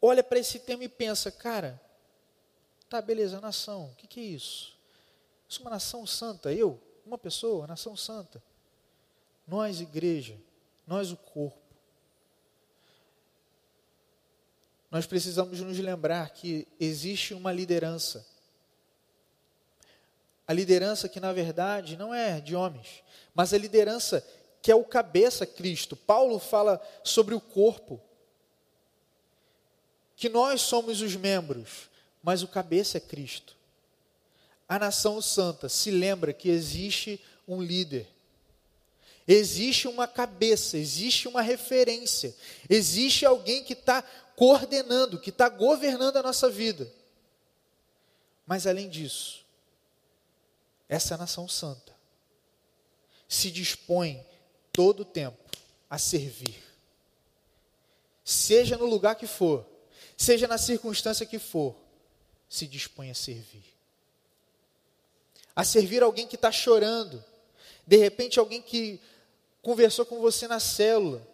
olha 0.00 0.22
para 0.22 0.38
esse 0.38 0.60
tema 0.60 0.84
e 0.84 0.88
pensa, 0.88 1.32
cara, 1.32 1.80
tá, 2.88 3.00
beleza, 3.00 3.40
nação, 3.40 3.86
o 3.86 3.94
que, 3.96 4.06
que 4.06 4.20
é 4.20 4.24
isso? 4.24 4.76
Isso 5.48 5.60
é 5.60 5.62
uma 5.64 5.70
nação 5.70 6.06
santa, 6.06 6.52
eu, 6.52 6.80
uma 7.04 7.18
pessoa, 7.18 7.66
nação 7.66 7.96
santa. 7.96 8.40
Nós, 9.48 9.80
igreja, 9.80 10.38
nós, 10.86 11.10
o 11.10 11.16
corpo. 11.16 11.58
Nós 14.90 15.06
precisamos 15.06 15.58
nos 15.60 15.78
lembrar 15.78 16.30
que 16.30 16.68
existe 16.78 17.34
uma 17.34 17.50
liderança. 17.50 18.33
A 20.46 20.52
liderança 20.52 21.08
que, 21.08 21.20
na 21.20 21.32
verdade, 21.32 21.96
não 21.96 22.14
é 22.14 22.40
de 22.40 22.54
homens, 22.54 23.02
mas 23.34 23.54
a 23.54 23.58
liderança 23.58 24.26
que 24.64 24.70
é 24.70 24.74
o 24.74 24.82
cabeça 24.82 25.44
Cristo. 25.44 25.94
Paulo 25.94 26.38
fala 26.38 26.80
sobre 27.02 27.34
o 27.34 27.40
corpo, 27.40 28.00
que 30.16 30.30
nós 30.30 30.62
somos 30.62 31.02
os 31.02 31.14
membros, 31.16 31.90
mas 32.22 32.42
o 32.42 32.48
cabeça 32.48 32.96
é 32.96 33.00
Cristo. 33.00 33.54
A 34.66 34.78
nação 34.78 35.20
santa 35.20 35.68
se 35.68 35.90
lembra 35.90 36.32
que 36.32 36.48
existe 36.48 37.22
um 37.46 37.62
líder, 37.62 38.08
existe 39.28 39.86
uma 39.86 40.08
cabeça, 40.08 40.78
existe 40.78 41.28
uma 41.28 41.42
referência, 41.42 42.34
existe 42.68 43.26
alguém 43.26 43.62
que 43.62 43.74
está 43.74 44.02
coordenando, 44.34 45.20
que 45.20 45.28
está 45.28 45.48
governando 45.50 46.16
a 46.16 46.22
nossa 46.22 46.48
vida. 46.48 46.90
Mas 48.46 48.66
além 48.66 48.88
disso, 48.88 49.43
essa 50.88 51.16
nação 51.16 51.48
santa 51.48 51.94
se 53.28 53.50
dispõe 53.50 54.24
todo 54.72 55.00
o 55.00 55.04
tempo 55.04 55.38
a 55.88 55.98
servir. 55.98 56.62
Seja 58.24 58.76
no 58.76 58.86
lugar 58.86 59.16
que 59.16 59.26
for, 59.26 59.66
seja 60.16 60.46
na 60.46 60.58
circunstância 60.58 61.26
que 61.26 61.38
for, 61.38 61.76
se 62.48 62.66
dispõe 62.66 63.10
a 63.10 63.14
servir. 63.14 63.64
A 65.54 65.64
servir 65.64 66.02
alguém 66.02 66.26
que 66.26 66.36
está 66.36 66.50
chorando, 66.50 67.22
de 67.86 67.96
repente 67.96 68.38
alguém 68.38 68.62
que 68.62 69.00
conversou 69.62 70.06
com 70.06 70.20
você 70.20 70.46
na 70.48 70.60
célula, 70.60 71.26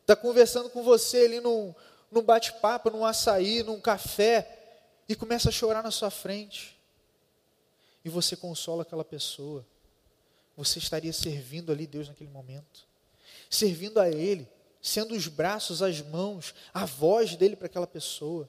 está 0.00 0.14
conversando 0.14 0.70
com 0.70 0.82
você 0.82 1.24
ali 1.24 1.40
num, 1.40 1.74
num 2.10 2.22
bate-papo, 2.22 2.90
num 2.90 3.04
açaí, 3.04 3.62
num 3.62 3.80
café, 3.80 4.56
e 5.08 5.14
começa 5.14 5.48
a 5.48 5.52
chorar 5.52 5.82
na 5.82 5.90
sua 5.90 6.10
frente. 6.10 6.77
E 8.08 8.10
você 8.10 8.34
consola 8.34 8.82
aquela 8.82 9.04
pessoa. 9.04 9.64
Você 10.56 10.80
estaria 10.80 11.12
servindo 11.12 11.70
ali 11.70 11.86
Deus 11.86 12.08
naquele 12.08 12.30
momento 12.30 12.88
servindo 13.48 13.98
a 13.98 14.08
Ele, 14.08 14.46
sendo 14.80 15.14
os 15.14 15.26
braços, 15.26 15.82
as 15.82 16.00
mãos, 16.00 16.54
a 16.72 16.84
voz 16.84 17.36
dele 17.36 17.56
para 17.56 17.66
aquela 17.66 17.86
pessoa. 17.86 18.48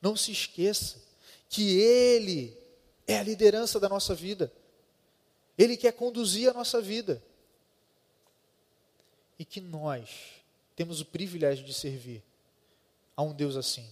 Não 0.00 0.16
se 0.16 0.32
esqueça 0.32 1.02
que 1.48 1.78
Ele 1.78 2.56
é 3.06 3.18
a 3.18 3.22
liderança 3.22 3.78
da 3.78 3.88
nossa 3.88 4.14
vida. 4.14 4.52
Ele 5.56 5.76
quer 5.76 5.92
conduzir 5.92 6.48
a 6.50 6.54
nossa 6.54 6.80
vida. 6.80 7.22
E 9.38 9.44
que 9.44 9.60
nós 9.60 10.08
temos 10.76 11.00
o 11.00 11.04
privilégio 11.04 11.64
de 11.64 11.74
servir 11.74 12.22
a 13.16 13.22
um 13.22 13.32
Deus 13.32 13.56
assim. 13.56 13.88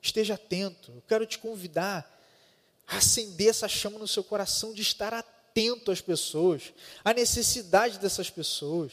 Esteja 0.00 0.34
atento. 0.34 0.92
Eu 0.92 1.02
quero 1.06 1.26
te 1.26 1.38
convidar 1.38 2.18
a 2.86 2.98
acender 2.98 3.48
essa 3.48 3.68
chama 3.68 3.98
no 3.98 4.08
seu 4.08 4.24
coração 4.24 4.72
de 4.72 4.82
estar 4.82 5.12
atento 5.12 5.90
às 5.90 6.00
pessoas, 6.00 6.72
à 7.04 7.12
necessidade 7.12 7.98
dessas 7.98 8.30
pessoas. 8.30 8.92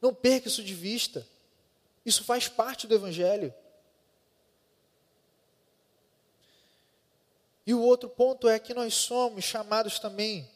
Não 0.00 0.14
perca 0.14 0.48
isso 0.48 0.62
de 0.62 0.74
vista. 0.74 1.26
Isso 2.04 2.24
faz 2.24 2.48
parte 2.48 2.86
do 2.86 2.94
Evangelho. 2.94 3.52
E 7.66 7.74
o 7.74 7.80
outro 7.80 8.08
ponto 8.08 8.48
é 8.48 8.58
que 8.58 8.72
nós 8.72 8.94
somos 8.94 9.44
chamados 9.44 9.98
também 9.98 10.48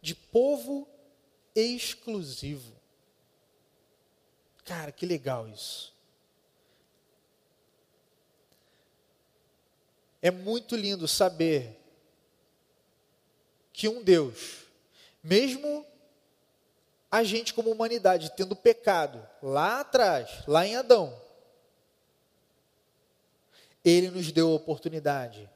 de 0.00 0.14
povo 0.14 0.88
exclusivo. 1.54 2.72
Cara, 4.64 4.92
que 4.92 5.04
legal 5.04 5.48
isso. 5.48 5.92
É 10.20 10.30
muito 10.30 10.74
lindo 10.76 11.06
saber 11.06 11.78
que 13.72 13.88
um 13.88 14.02
Deus, 14.02 14.64
mesmo 15.22 15.86
a 17.10 17.22
gente 17.22 17.54
como 17.54 17.70
humanidade 17.70 18.32
tendo 18.36 18.56
pecado 18.56 19.26
lá 19.42 19.80
atrás, 19.80 20.42
lá 20.46 20.66
em 20.66 20.76
Adão, 20.76 21.16
ele 23.84 24.10
nos 24.10 24.32
deu 24.32 24.50
a 24.50 24.54
oportunidade 24.54 25.48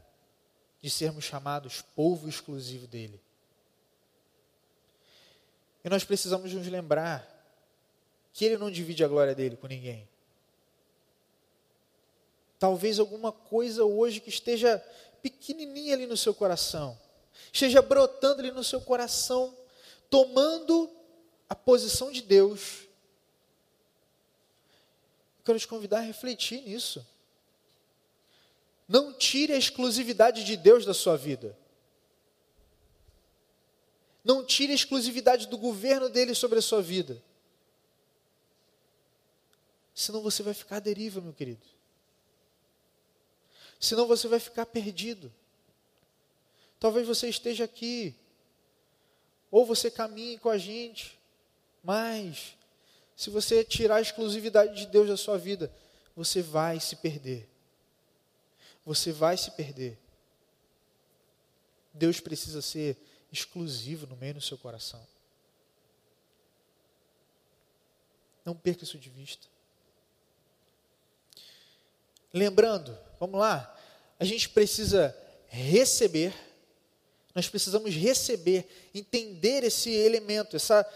de 0.81 0.89
sermos 0.89 1.25
chamados 1.25 1.83
povo 1.95 2.29
exclusivo 2.29 2.87
dele. 2.87 3.21
E 5.85 5.89
nós 5.89 6.05
precisamos 6.05 6.53
nos 6.53 6.67
lembrar 6.67 7.29
que 8.33 8.45
ele 8.45 8.57
não 8.57 8.71
divide 8.71 9.05
a 9.05 9.09
glória 9.09 9.35
dele 9.35 9.57
com 9.57 9.67
ninguém. 9.67 10.09
Talvez 12.63 13.01
alguma 13.01 13.33
coisa 13.33 13.85
hoje 13.85 14.21
que 14.21 14.29
esteja 14.29 14.79
pequenininha 15.21 15.95
ali 15.95 16.07
no 16.07 16.17
seu 16.17 16.33
coração 16.33 16.97
esteja 17.53 17.83
brotando 17.83 18.39
ali 18.41 18.53
no 18.53 18.63
seu 18.63 18.81
coração, 18.81 19.53
tomando 20.09 20.89
a 21.49 21.57
posição 21.57 22.13
de 22.13 22.23
Deus. 22.23 22.83
Eu 25.41 25.45
quero 25.45 25.59
te 25.59 25.67
convidar 25.67 25.99
a 25.99 26.03
refletir 26.03 26.63
nisso. 26.63 27.05
Não 28.87 29.13
tire 29.13 29.55
a 29.55 29.59
exclusividade 29.59 30.45
de 30.45 30.57
Deus 30.57 30.87
da 30.87 30.95
sua 30.95 31.17
vida. 31.17 31.59
Não 34.23 34.47
tire 34.47 34.71
a 34.71 34.77
exclusividade 34.77 35.49
do 35.49 35.59
governo 35.59 36.09
dele 36.09 36.33
sobre 36.33 36.61
a 36.61 36.63
sua 36.63 36.81
vida. 36.81 37.21
Senão 39.93 40.23
você 40.23 40.45
vai 40.45 40.55
ficar 40.55 40.77
à 40.77 40.79
deriva, 40.79 41.21
meu 41.21 41.33
querido. 41.33 41.82
Senão 43.83 44.07
você 44.07 44.29
vai 44.29 44.39
ficar 44.39 44.65
perdido. 44.65 45.31
Talvez 46.79 47.05
você 47.05 47.29
esteja 47.29 47.65
aqui, 47.65 48.15
ou 49.51 49.67
você 49.67 49.91
caminhe 49.91 50.39
com 50.39 50.49
a 50.49 50.57
gente, 50.57 51.21
Mas, 51.85 52.57
se 53.17 53.29
você 53.29 53.65
tirar 53.65 53.97
a 53.97 54.01
exclusividade 54.01 54.77
de 54.77 54.87
Deus 54.87 55.09
da 55.09 55.17
sua 55.17 55.37
vida, 55.37 55.75
você 56.15 56.41
vai 56.41 56.79
se 56.79 56.95
perder. 56.95 57.49
Você 58.87 59.11
vai 59.11 59.37
se 59.37 59.51
perder. 59.51 59.99
Deus 61.93 62.21
precisa 62.21 62.63
ser 62.63 62.97
exclusivo 63.33 64.07
no 64.07 64.17
meio 64.17 64.35
do 64.35 64.41
seu 64.41 64.57
coração. 64.57 65.05
Não 68.45 68.57
perca 68.57 68.85
isso 68.85 68.97
de 68.97 69.11
vista. 69.11 69.52
Lembrando, 72.33 72.99
vamos 73.21 73.39
lá, 73.39 73.77
a 74.19 74.25
gente 74.25 74.49
precisa 74.49 75.17
receber, 75.49 76.35
nós 77.35 77.49
precisamos 77.49 77.95
receber, 77.95 78.91
entender 78.95 79.65
esse 79.65 79.91
elemento, 79.91 80.57
essa, 80.57 80.87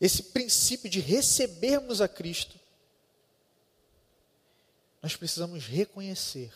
esse 0.00 0.24
princípio 0.24 0.88
de 0.88 1.00
recebermos 1.00 2.00
a 2.00 2.08
Cristo. 2.08 2.58
Nós 5.02 5.16
precisamos 5.16 5.66
reconhecer, 5.66 6.52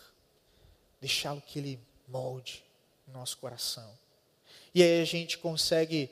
deixá-lo 1.01 1.41
que 1.41 1.59
Ele 1.59 1.81
molde 2.07 2.65
nosso 3.09 3.39
coração. 3.39 3.97
E 4.75 4.83
aí 4.83 5.01
a 5.01 5.05
gente 5.05 5.39
consegue 5.39 6.11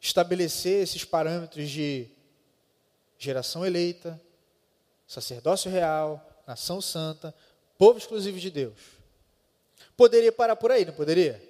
estabelecer 0.00 0.82
esses 0.82 1.04
parâmetros 1.04 1.68
de 1.68 2.08
geração 3.18 3.64
eleita, 3.64 4.20
sacerdócio 5.06 5.70
real, 5.70 6.31
nação 6.52 6.80
santa, 6.80 7.34
povo 7.78 7.98
exclusivo 7.98 8.38
de 8.38 8.50
Deus. 8.50 8.78
Poderia 9.96 10.30
parar 10.30 10.54
por 10.54 10.70
aí, 10.70 10.84
não 10.84 10.92
poderia? 10.92 11.42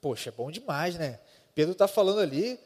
Poxa, 0.00 0.30
é 0.30 0.32
bom 0.32 0.50
demais, 0.50 0.96
né? 0.96 1.20
Pedro 1.54 1.72
está 1.72 1.86
falando 1.86 2.20
ali, 2.20 2.58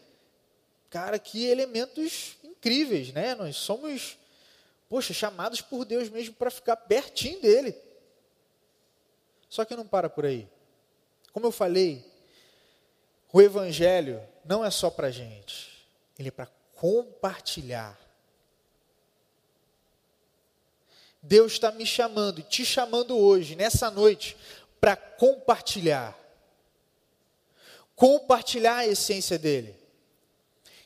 cara, 0.88 1.18
que 1.18 1.46
elementos 1.46 2.36
incríveis, 2.44 3.12
né? 3.12 3.34
Nós 3.34 3.56
somos, 3.56 4.16
poxa, 4.88 5.12
chamados 5.12 5.60
por 5.60 5.84
Deus 5.84 6.08
mesmo 6.08 6.34
para 6.34 6.50
ficar 6.50 6.76
pertinho 6.76 7.40
dele. 7.40 7.74
Só 9.48 9.64
que 9.64 9.74
não 9.74 9.86
para 9.86 10.08
por 10.08 10.24
aí. 10.24 10.48
Como 11.32 11.46
eu 11.46 11.52
falei, 11.52 12.04
o 13.32 13.40
Evangelho 13.40 14.22
não 14.44 14.64
é 14.64 14.70
só 14.70 14.90
para 14.90 15.10
gente, 15.10 15.86
ele 16.18 16.28
é 16.28 16.32
para 16.32 16.48
compartilhar. 16.76 17.98
Deus 21.22 21.52
está 21.52 21.70
me 21.70 21.86
chamando, 21.86 22.42
te 22.42 22.64
chamando 22.64 23.16
hoje, 23.16 23.54
nessa 23.54 23.90
noite, 23.90 24.36
para 24.80 24.96
compartilhar. 24.96 26.18
Compartilhar 27.94 28.78
a 28.78 28.86
essência 28.86 29.38
dele. 29.38 29.76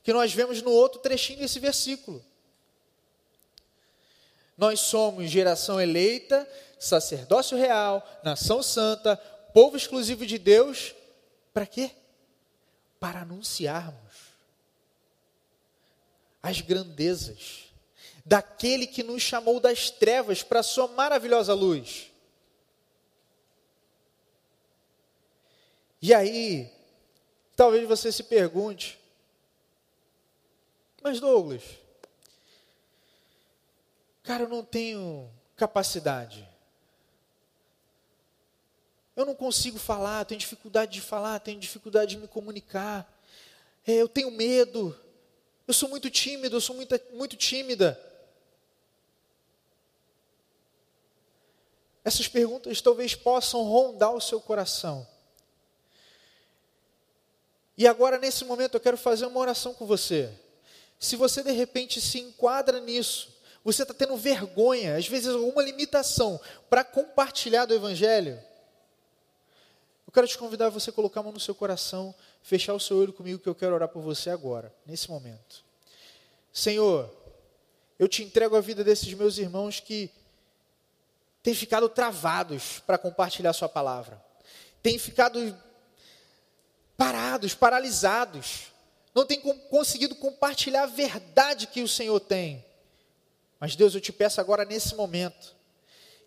Que 0.03 0.13
nós 0.13 0.35
vemos 0.35 0.61
no 0.61 0.71
outro 0.71 1.01
trechinho 1.01 1.39
desse 1.39 1.59
versículo. 1.59 2.23
Nós 4.59 4.81
somos 4.81 5.31
geração 5.31 5.81
eleita, 5.81 6.49
sacerdócio 6.79 7.57
real, 7.57 8.07
nação 8.23 8.63
santa, 8.63 9.17
povo 9.55 9.77
exclusivo 9.77 10.27
de 10.27 10.39
Deus. 10.39 10.95
Para 11.55 11.67
quê? 11.67 11.91
Para 13.01 13.23
anunciarmos 13.23 13.97
as 16.43 16.61
grandezas 16.61 17.66
daquele 18.27 18.89
que 18.89 19.05
nos 19.05 19.23
chamou 19.23 19.61
das 19.61 19.89
trevas 19.89 20.43
para 20.43 20.59
a 20.59 20.65
sua 20.65 20.89
maravilhosa 20.89 21.55
luz. 21.55 22.11
E 26.03 26.13
aí, 26.13 26.69
talvez 27.55 27.87
você 27.87 28.11
se 28.11 28.25
pergunte, 28.25 28.99
mas 31.01 31.21
Douglas, 31.21 31.63
cara, 34.25 34.43
eu 34.43 34.49
não 34.49 34.65
tenho 34.65 35.31
capacidade. 35.55 36.49
Eu 39.15 39.25
não 39.25 39.37
consigo 39.37 39.79
falar, 39.79 40.25
tenho 40.25 40.41
dificuldade 40.41 40.93
de 40.93 41.01
falar, 41.01 41.39
tenho 41.39 41.61
dificuldade 41.61 42.17
de 42.17 42.21
me 42.21 42.27
comunicar. 42.27 43.09
É, 43.87 43.93
eu 43.93 44.09
tenho 44.09 44.33
medo. 44.33 44.99
Eu 45.67 45.73
sou 45.73 45.89
muito 45.89 46.11
tímido, 46.11 46.57
eu 46.57 46.61
sou 46.61 46.75
muito, 46.75 47.01
muito 47.13 47.37
tímida. 47.37 47.99
Essas 52.07 52.29
perguntas 52.29 52.81
talvez 52.81 53.17
possam 53.17 53.65
rondar 53.65 54.15
o 54.15 54.21
seu 54.21 54.41
coração. 54.41 55.05
E 57.77 57.85
agora, 57.85 58.17
nesse 58.17 58.45
momento, 58.45 58.75
eu 58.75 58.81
quero 58.81 58.97
fazer 58.97 59.27
uma 59.27 59.41
oração 59.41 59.75
com 59.75 59.85
você. 59.85 60.33
Se 61.01 61.17
você 61.17 61.43
de 61.43 61.51
repente 61.51 62.01
se 62.01 62.21
enquadra 62.21 62.79
nisso, 62.79 63.37
você 63.65 63.83
está 63.83 63.93
tendo 63.93 64.17
vergonha, 64.17 64.97
às 64.97 65.09
vezes 65.09 65.35
alguma 65.35 65.65
limitação 65.65 66.41
para 66.71 66.85
compartilhar 66.85 67.67
do 67.67 67.75
Evangelho, 67.75 68.41
eu 70.07 70.13
quero 70.13 70.29
te 70.29 70.39
convidar 70.39 70.67
a 70.67 70.71
você 70.71 70.93
colocar 70.93 71.19
a 71.19 71.23
mão 71.25 71.33
no 71.33 71.41
seu 71.41 71.57
coração, 71.57 72.15
fechar 72.41 72.75
o 72.75 72.79
seu 72.79 72.99
olho 72.99 73.13
comigo, 73.13 73.41
que 73.41 73.49
eu 73.49 73.55
quero 73.55 73.75
orar 73.75 73.89
por 73.89 74.01
você 74.01 74.31
agora, 74.31 74.73
nesse 74.87 75.11
momento. 75.11 75.65
Senhor, 76.53 77.13
eu 77.99 78.07
te 78.07 78.23
entrego 78.23 78.55
a 78.55 78.61
vida 78.61 78.85
desses 78.85 79.13
meus 79.13 79.39
irmãos 79.39 79.81
que 79.81 80.09
têm 81.47 81.55
ficado 81.55 81.89
travados 81.89 82.83
para 82.85 82.99
compartilhar 82.99 83.53
Sua 83.53 83.69
palavra, 83.69 84.21
têm 84.83 84.99
ficado 84.99 85.57
parados, 86.97 87.55
paralisados, 87.55 88.73
não 89.15 89.25
têm 89.25 89.41
conseguido 89.71 90.17
compartilhar 90.17 90.83
a 90.83 90.87
verdade 90.87 91.69
que 91.69 91.83
o 91.83 91.89
Senhor 91.89 92.19
tem. 92.19 92.65
Mas 93.61 93.77
Deus, 93.77 93.95
eu 93.95 94.01
te 94.01 94.13
peço 94.13 94.41
agora 94.41 94.65
nesse 94.65 94.97
momento, 94.97 95.55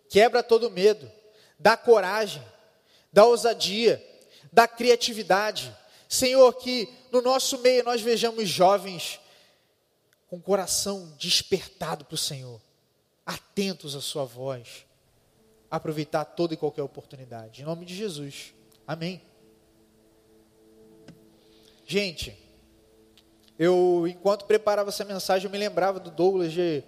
quebra 0.08 0.42
todo 0.42 0.70
medo, 0.70 1.12
dá 1.58 1.76
coragem, 1.76 2.42
dá 3.12 3.26
ousadia, 3.26 4.02
dá 4.50 4.66
criatividade. 4.66 5.76
Senhor, 6.08 6.50
que 6.54 6.88
no 7.12 7.20
nosso 7.20 7.58
meio 7.58 7.84
nós 7.84 8.00
vejamos 8.00 8.48
jovens 8.48 9.20
com 10.30 10.36
o 10.36 10.42
coração 10.42 11.14
despertado 11.18 12.06
para 12.06 12.14
o 12.14 12.18
Senhor, 12.18 12.58
atentos 13.26 13.94
à 13.94 14.00
Sua 14.00 14.24
voz, 14.24 14.88
aproveitar 15.70 16.24
toda 16.24 16.54
e 16.54 16.56
qualquer 16.56 16.82
oportunidade. 16.82 17.62
Em 17.62 17.64
nome 17.64 17.84
de 17.86 17.94
Jesus. 17.94 18.52
Amém. 18.86 19.22
Gente, 21.86 22.36
eu, 23.58 24.06
enquanto 24.08 24.46
preparava 24.46 24.88
essa 24.88 25.04
mensagem, 25.04 25.46
eu 25.46 25.50
me 25.50 25.58
lembrava 25.58 26.00
do 26.00 26.10
Douglas 26.10 26.52
de 26.52 26.82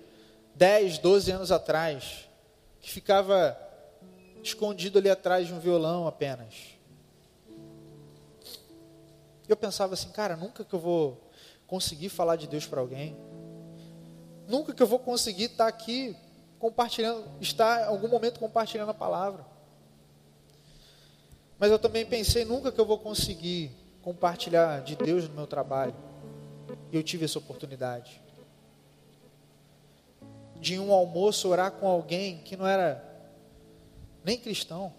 10, 0.54 0.98
12 0.98 1.30
anos 1.30 1.52
atrás, 1.52 2.28
que 2.80 2.90
ficava 2.90 3.56
escondido 4.42 4.98
ali 4.98 5.08
atrás 5.08 5.46
de 5.46 5.54
um 5.54 5.60
violão 5.60 6.06
apenas. 6.06 6.54
Eu 9.48 9.56
pensava 9.56 9.94
assim, 9.94 10.10
cara, 10.10 10.36
nunca 10.36 10.64
que 10.64 10.74
eu 10.74 10.80
vou 10.80 11.30
conseguir 11.66 12.08
falar 12.08 12.36
de 12.36 12.46
Deus 12.46 12.66
para 12.66 12.80
alguém. 12.80 13.16
Nunca 14.48 14.74
que 14.74 14.82
eu 14.82 14.86
vou 14.86 14.98
conseguir 14.98 15.44
estar 15.44 15.66
aqui 15.66 16.16
compartilhando, 16.62 17.24
estar 17.40 17.80
em 17.80 17.84
algum 17.86 18.06
momento 18.06 18.38
compartilhando 18.38 18.92
a 18.92 18.94
palavra. 18.94 19.44
Mas 21.58 21.72
eu 21.72 21.78
também 21.78 22.06
pensei 22.06 22.44
nunca 22.44 22.70
que 22.70 22.80
eu 22.80 22.86
vou 22.86 22.98
conseguir 22.98 23.72
compartilhar 24.00 24.80
de 24.80 24.94
Deus 24.94 25.28
no 25.28 25.34
meu 25.34 25.46
trabalho. 25.48 25.92
E 26.92 26.96
eu 26.96 27.02
tive 27.02 27.24
essa 27.24 27.36
oportunidade. 27.36 28.22
De 30.60 30.78
um 30.78 30.92
almoço 30.92 31.48
orar 31.48 31.72
com 31.72 31.88
alguém 31.88 32.38
que 32.38 32.56
não 32.56 32.66
era 32.66 33.04
nem 34.24 34.38
cristão. 34.38 34.94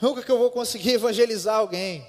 Nunca 0.00 0.22
que 0.22 0.30
eu 0.30 0.38
vou 0.38 0.52
conseguir 0.52 0.90
evangelizar 0.94 1.56
alguém. 1.56 2.06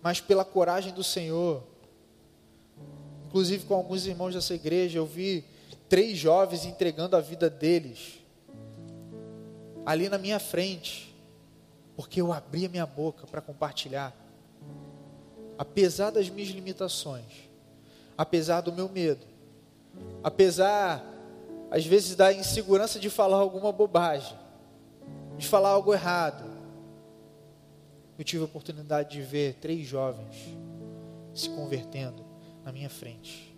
Mas 0.00 0.22
pela 0.22 0.44
coragem 0.44 0.94
do 0.94 1.04
Senhor, 1.04 1.73
Inclusive 3.34 3.64
com 3.64 3.74
alguns 3.74 4.06
irmãos 4.06 4.32
dessa 4.32 4.54
igreja, 4.54 5.00
eu 5.00 5.04
vi 5.04 5.44
três 5.88 6.16
jovens 6.16 6.64
entregando 6.64 7.16
a 7.16 7.20
vida 7.20 7.50
deles 7.50 8.20
ali 9.84 10.08
na 10.08 10.18
minha 10.18 10.38
frente, 10.38 11.12
porque 11.96 12.20
eu 12.20 12.32
abri 12.32 12.64
a 12.64 12.68
minha 12.68 12.86
boca 12.86 13.26
para 13.26 13.40
compartilhar. 13.40 14.14
Apesar 15.58 16.10
das 16.10 16.30
minhas 16.30 16.50
limitações, 16.50 17.50
apesar 18.16 18.60
do 18.60 18.72
meu 18.72 18.88
medo, 18.88 19.26
apesar, 20.22 21.04
às 21.72 21.84
vezes, 21.84 22.14
da 22.14 22.32
insegurança 22.32 23.00
de 23.00 23.10
falar 23.10 23.38
alguma 23.38 23.72
bobagem, 23.72 24.38
de 25.36 25.48
falar 25.48 25.70
algo 25.70 25.92
errado, 25.92 26.44
eu 28.16 28.24
tive 28.24 28.42
a 28.42 28.46
oportunidade 28.46 29.10
de 29.10 29.22
ver 29.22 29.54
três 29.54 29.84
jovens 29.84 30.36
se 31.34 31.48
convertendo 31.50 32.23
na 32.64 32.72
minha 32.72 32.88
frente, 32.88 33.54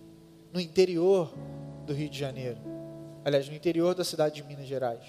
no 0.52 0.60
interior 0.60 1.32
do 1.86 1.94
Rio 1.94 2.10
de 2.10 2.18
Janeiro, 2.18 2.58
aliás, 3.24 3.48
no 3.48 3.54
interior 3.54 3.94
da 3.94 4.04
cidade 4.04 4.36
de 4.36 4.42
Minas 4.42 4.66
Gerais. 4.66 5.04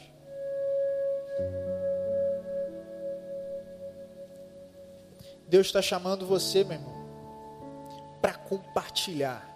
Deus 5.47 5.67
está 5.67 5.81
chamando 5.81 6.25
você, 6.25 6.63
meu 6.63 6.73
irmão, 6.73 7.07
para 8.21 8.33
compartilhar. 8.33 9.55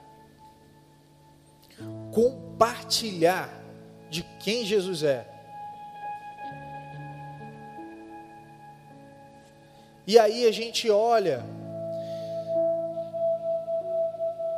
Compartilhar 2.14 3.50
de 4.10 4.24
quem 4.40 4.66
Jesus 4.66 5.04
é. 5.04 5.28
E 10.08 10.18
aí 10.18 10.46
a 10.46 10.52
gente 10.52 10.90
olha 10.90 11.46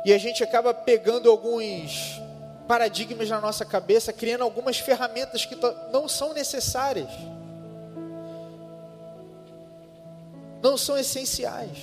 e 0.04 0.12
a 0.12 0.18
gente 0.18 0.44
acaba 0.44 0.74
pegando 0.74 1.30
alguns 1.30 2.20
paradigmas 2.68 3.28
na 3.28 3.40
nossa 3.40 3.64
cabeça, 3.64 4.12
criando 4.12 4.42
algumas 4.42 4.78
ferramentas 4.78 5.46
que 5.46 5.56
não 5.92 6.08
são 6.08 6.34
necessárias, 6.34 7.10
não 10.62 10.76
são 10.76 10.96
essenciais. 10.98 11.78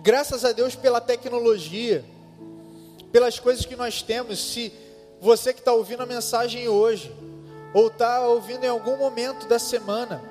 Graças 0.00 0.44
a 0.44 0.52
Deus 0.52 0.76
pela 0.76 1.00
tecnologia, 1.00 2.04
pelas 3.10 3.38
coisas 3.40 3.64
que 3.64 3.76
nós 3.76 4.00
temos. 4.00 4.38
Se 4.38 4.72
você 5.20 5.52
que 5.52 5.58
está 5.58 5.72
ouvindo 5.72 6.02
a 6.02 6.06
mensagem 6.06 6.68
hoje, 6.68 7.14
ou 7.74 7.88
está 7.88 8.26
ouvindo 8.26 8.64
em 8.64 8.68
algum 8.68 8.96
momento 8.96 9.46
da 9.48 9.58
semana, 9.58 10.22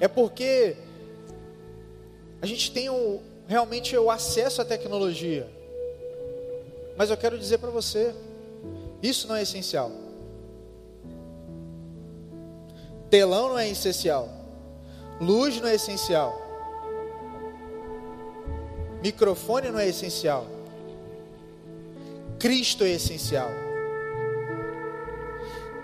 é 0.00 0.08
porque 0.08 0.76
a 2.42 2.46
gente 2.46 2.72
tem 2.72 2.90
o, 2.90 3.20
realmente 3.46 3.96
o 3.96 4.10
acesso 4.10 4.60
à 4.60 4.64
tecnologia. 4.64 5.48
Mas 6.96 7.08
eu 7.08 7.16
quero 7.16 7.38
dizer 7.38 7.58
para 7.58 7.70
você, 7.70 8.12
isso 9.00 9.28
não 9.28 9.36
é 9.36 9.42
essencial. 9.42 9.92
Telão 13.08 13.50
não 13.50 13.58
é 13.58 13.68
essencial. 13.68 14.28
Luz 15.20 15.60
não 15.60 15.68
é 15.68 15.76
essencial. 15.76 16.36
Microfone 19.00 19.70
não 19.70 19.78
é 19.78 19.86
essencial. 19.86 20.44
Cristo 22.40 22.82
é 22.82 22.90
essencial. 22.90 23.50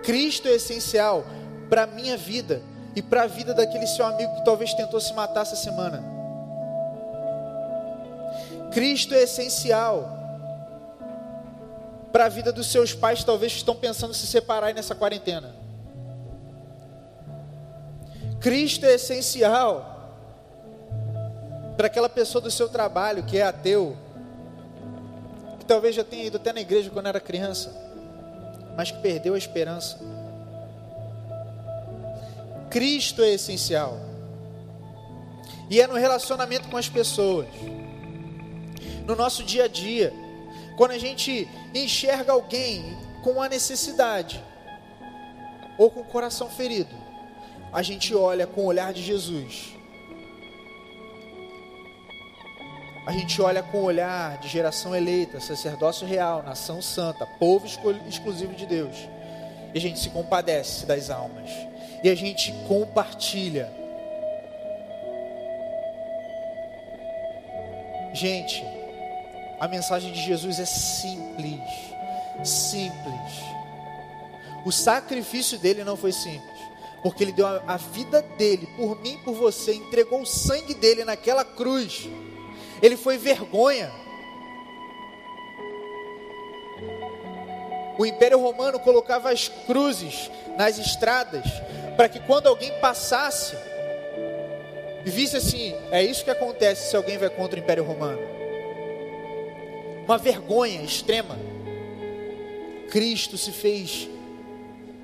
Cristo 0.03 0.49
é 0.49 0.55
essencial 0.55 1.25
para 1.71 1.85
a 1.85 1.87
minha 1.87 2.17
vida 2.17 2.61
e 2.97 3.03
para 3.03 3.23
a 3.23 3.27
vida 3.29 3.55
daquele 3.55 3.87
seu 3.87 4.05
amigo 4.05 4.35
que 4.35 4.45
talvez 4.45 4.75
tentou 4.75 5.01
se 5.01 5.13
matar 5.15 5.43
essa 5.43 5.55
semana. 5.55 6.18
Cristo 8.79 9.13
é 9.13 9.25
essencial 9.25 10.09
para 12.13 12.27
a 12.27 12.29
vida 12.29 12.53
dos 12.53 12.69
seus 12.69 12.95
pais, 12.95 13.25
talvez 13.25 13.51
estão 13.51 13.75
pensando 13.75 14.15
se 14.15 14.25
separar 14.25 14.73
nessa 14.73 14.95
quarentena. 14.95 15.53
Cristo 18.39 18.87
é 18.87 18.95
essencial 18.95 20.15
para 21.77 21.89
aquela 21.89 22.09
pessoa 22.09 22.41
do 22.41 22.53
seu 22.53 22.69
trabalho 22.69 23.25
que 23.25 23.39
é 23.39 23.43
ateu, 23.43 23.97
que 25.59 25.67
talvez 25.67 25.97
já 25.97 26.05
tenha 26.05 26.27
ido 26.27 26.37
até 26.37 26.53
na 26.53 26.61
igreja 26.61 26.89
quando 26.89 27.09
era 27.09 27.19
criança, 27.19 27.75
mas 28.77 28.93
que 28.93 29.01
perdeu 29.01 29.35
a 29.35 29.39
esperança. 29.39 29.99
Cristo 32.71 33.25
é 33.25 33.31
essencial. 33.31 33.99
E 35.69 35.81
é 35.81 35.87
no 35.89 35.97
relacionamento 35.97 36.69
com 36.69 36.77
as 36.77 36.89
pessoas 36.89 37.49
no 39.09 39.17
nosso 39.17 39.43
dia 39.43 39.65
a 39.65 39.69
dia. 39.69 40.13
Quando 40.77 40.91
a 40.91 40.99
gente 40.99 41.49
enxerga 41.75 42.33
alguém 42.33 42.97
com 43.25 43.33
uma 43.33 43.49
necessidade 43.49 44.45
ou 45.79 45.91
com 45.91 46.01
o 46.01 46.05
coração 46.05 46.49
ferido, 46.51 46.95
a 47.73 47.83
gente 47.83 48.15
olha 48.15 48.47
com 48.47 48.61
o 48.61 48.67
olhar 48.67 48.93
de 48.93 49.03
Jesus. 49.03 49.75
A 53.07 53.13
gente 53.13 53.41
olha 53.41 53.63
com 53.63 53.79
o 53.79 53.85
olhar 53.85 54.37
de 54.39 54.49
geração 54.49 54.95
eleita, 54.95 55.41
sacerdócio 55.41 56.07
real, 56.07 56.43
nação 56.43 56.83
santa, 56.83 57.25
povo 57.39 57.67
exclusivo 58.07 58.55
de 58.55 58.67
Deus. 58.67 58.95
E 59.75 59.79
a 59.79 59.81
gente 59.81 59.99
se 59.99 60.11
compadece 60.11 60.85
das 60.85 61.09
almas. 61.09 61.51
E 62.05 62.11
a 62.11 62.15
gente 62.15 62.53
compartilha. 62.69 63.73
Gente, 68.13 68.63
a 69.61 69.67
mensagem 69.67 70.13
de 70.13 70.21
Jesus 70.21 70.61
é 70.61 70.65
simples, 70.65 71.61
simples. 72.45 73.49
O 74.65 74.71
sacrifício 74.71 75.59
dele 75.59 75.83
não 75.83 75.97
foi 75.97 76.13
simples, 76.13 76.59
porque 77.03 77.25
ele 77.25 77.33
deu 77.33 77.47
a, 77.47 77.77
vida 77.77 78.23
dele 78.23 78.69
por 78.77 79.01
mim, 79.01 79.19
por 79.25 79.35
você, 79.35 79.75
entregou 79.75 80.23
o 80.23 80.27
sangue 80.27 80.75
dele 80.75 81.05
naquela 81.05 81.45
cruz. 81.45 82.09
Ele 82.81 82.97
foi 82.97 83.19
vergonha. 83.19 83.91
O 87.99 88.07
Império 88.07 88.41
Romano 88.41 88.79
colocava 88.79 89.31
as 89.31 89.49
cruzes 89.49 90.31
nas 90.57 90.79
estradas 90.79 91.45
para 91.97 92.09
que 92.09 92.21
quando 92.21 92.47
alguém 92.47 92.73
passasse 92.81 93.57
e 95.05 95.11
visse 95.11 95.37
assim, 95.37 95.75
é 95.91 96.03
isso 96.03 96.23
que 96.23 96.31
acontece 96.31 96.91
se 96.91 96.97
alguém 96.97 97.19
vai 97.19 97.29
contra 97.29 97.59
o 97.59 97.63
Império 97.63 97.83
Romano 97.83 98.38
uma 100.09 100.17
vergonha 100.17 100.81
extrema. 100.83 101.37
Cristo 102.91 103.37
se 103.37 103.53
fez 103.53 104.09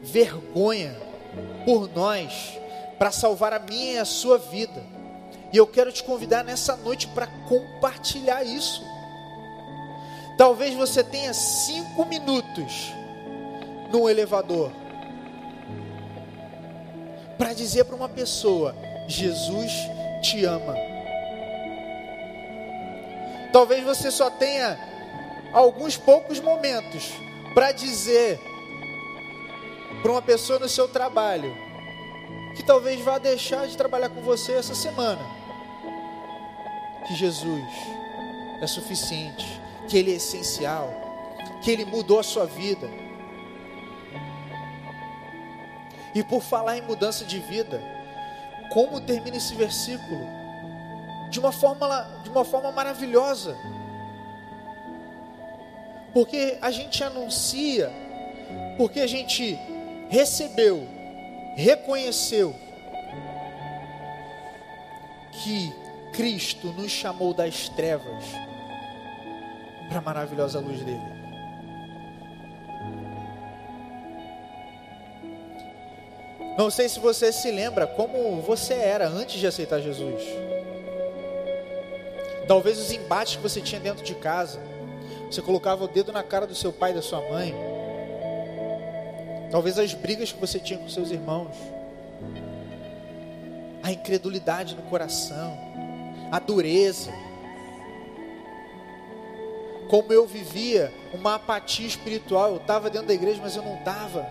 vergonha 0.02 0.96
por 1.66 1.94
nós 1.94 2.58
para 2.98 3.10
salvar 3.10 3.52
a 3.52 3.58
minha 3.58 3.92
e 3.92 3.98
a 3.98 4.06
sua 4.06 4.38
vida. 4.38 4.82
E 5.52 5.58
eu 5.58 5.66
quero 5.66 5.92
te 5.92 6.02
convidar 6.02 6.42
nessa 6.42 6.74
noite 6.76 7.06
para 7.08 7.26
compartilhar 7.26 8.42
isso. 8.44 8.82
Talvez 10.38 10.74
você 10.74 11.04
tenha 11.04 11.34
cinco 11.34 12.06
minutos 12.06 12.90
no 13.92 14.08
elevador 14.08 14.72
para 17.36 17.52
dizer 17.52 17.84
para 17.84 17.94
uma 17.94 18.08
pessoa: 18.08 18.74
Jesus 19.06 19.70
te 20.22 20.46
ama. 20.46 20.74
Talvez 23.52 23.84
você 23.84 24.10
só 24.10 24.30
tenha 24.30 24.93
alguns 25.54 25.96
poucos 25.96 26.40
momentos 26.40 27.12
para 27.54 27.70
dizer 27.70 28.40
para 30.02 30.10
uma 30.10 30.20
pessoa 30.20 30.58
no 30.58 30.68
seu 30.68 30.88
trabalho 30.88 31.56
que 32.56 32.62
talvez 32.62 33.00
vá 33.00 33.18
deixar 33.18 33.66
de 33.66 33.76
trabalhar 33.76 34.08
com 34.08 34.20
você 34.20 34.52
essa 34.52 34.74
semana 34.74 35.24
que 37.06 37.14
Jesus 37.14 37.64
é 38.60 38.66
suficiente, 38.66 39.60
que 39.88 39.96
Ele 39.96 40.12
é 40.12 40.16
essencial, 40.16 40.92
que 41.62 41.70
Ele 41.70 41.84
mudou 41.84 42.18
a 42.18 42.22
sua 42.22 42.46
vida. 42.46 42.88
E 46.14 46.22
por 46.22 46.42
falar 46.42 46.78
em 46.78 46.82
mudança 46.82 47.24
de 47.24 47.38
vida, 47.40 47.82
como 48.72 49.00
termina 49.00 49.36
esse 49.36 49.54
versículo? 49.54 50.26
De 51.30 51.38
uma 51.38 51.52
forma, 51.52 52.20
de 52.22 52.30
uma 52.30 52.44
forma 52.44 52.72
maravilhosa 52.72 53.56
porque 56.14 56.57
a 56.62 56.70
gente 56.70 57.03
anuncia, 57.03 57.90
porque 58.79 59.00
a 59.00 59.07
gente 59.07 59.59
recebeu, 60.09 60.87
reconheceu 61.57 62.55
que 65.42 65.74
Cristo 66.12 66.68
nos 66.68 66.92
chamou 66.92 67.35
das 67.35 67.68
trevas 67.70 68.24
para 69.88 69.98
a 69.98 70.03
maravilhosa 70.03 70.61
luz 70.61 70.81
dele. 70.81 71.14
Não 76.57 76.70
sei 76.70 76.88
se 76.88 77.00
você 77.00 77.33
se 77.33 77.50
lembra 77.50 77.85
como 77.85 78.40
você 78.40 78.74
era 78.74 79.09
antes 79.09 79.40
de 79.40 79.46
aceitar 79.48 79.81
Jesus. 79.81 80.22
Talvez 82.46 82.79
os 82.79 82.92
embates 82.92 83.35
que 83.35 83.42
você 83.42 83.61
tinha 83.61 83.81
dentro 83.81 84.05
de 84.05 84.14
casa 84.14 84.61
você 85.35 85.42
colocava 85.42 85.85
o 85.85 85.88
dedo 85.88 86.12
na 86.12 86.23
cara 86.23 86.47
do 86.47 86.55
seu 86.55 86.73
pai 86.73 86.92
e 86.92 86.94
da 86.94 87.03
sua 87.03 87.20
mãe. 87.29 87.53
Talvez 89.51 89.79
as 89.79 89.92
brigas 89.92 90.31
que 90.31 90.40
você 90.40 90.61
tinha 90.61 90.79
com 90.79 90.88
seus 90.88 91.11
irmãos. 91.11 91.57
A 93.83 93.90
incredulidade 93.90 94.77
no 94.77 94.83
coração. 94.83 95.59
A 96.31 96.38
dureza. 96.38 97.11
Como 99.88 100.12
eu 100.12 100.25
vivia 100.25 100.92
uma 101.12 101.35
apatia 101.35 101.87
espiritual. 101.87 102.51
Eu 102.51 102.57
estava 102.59 102.88
dentro 102.88 103.09
da 103.09 103.14
igreja, 103.14 103.40
mas 103.42 103.57
eu 103.57 103.62
não 103.62 103.77
estava. 103.79 104.31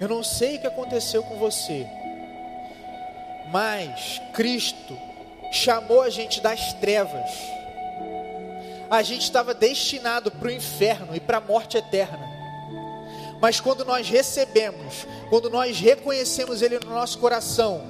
Eu 0.00 0.08
não 0.08 0.22
sei 0.22 0.56
o 0.56 0.60
que 0.60 0.66
aconteceu 0.66 1.22
com 1.22 1.36
você. 1.36 1.97
Mas 3.50 4.20
Cristo 4.34 4.98
chamou 5.52 6.02
a 6.02 6.10
gente 6.10 6.40
das 6.40 6.74
trevas, 6.74 7.30
a 8.90 9.02
gente 9.02 9.22
estava 9.22 9.54
destinado 9.54 10.30
para 10.30 10.48
o 10.48 10.50
inferno 10.50 11.14
e 11.14 11.20
para 11.20 11.38
a 11.38 11.40
morte 11.40 11.76
eterna. 11.76 12.26
Mas 13.40 13.60
quando 13.60 13.84
nós 13.84 14.08
recebemos, 14.08 15.06
quando 15.30 15.48
nós 15.48 15.78
reconhecemos 15.78 16.60
Ele 16.60 16.78
no 16.78 16.90
nosso 16.90 17.18
coração, 17.18 17.82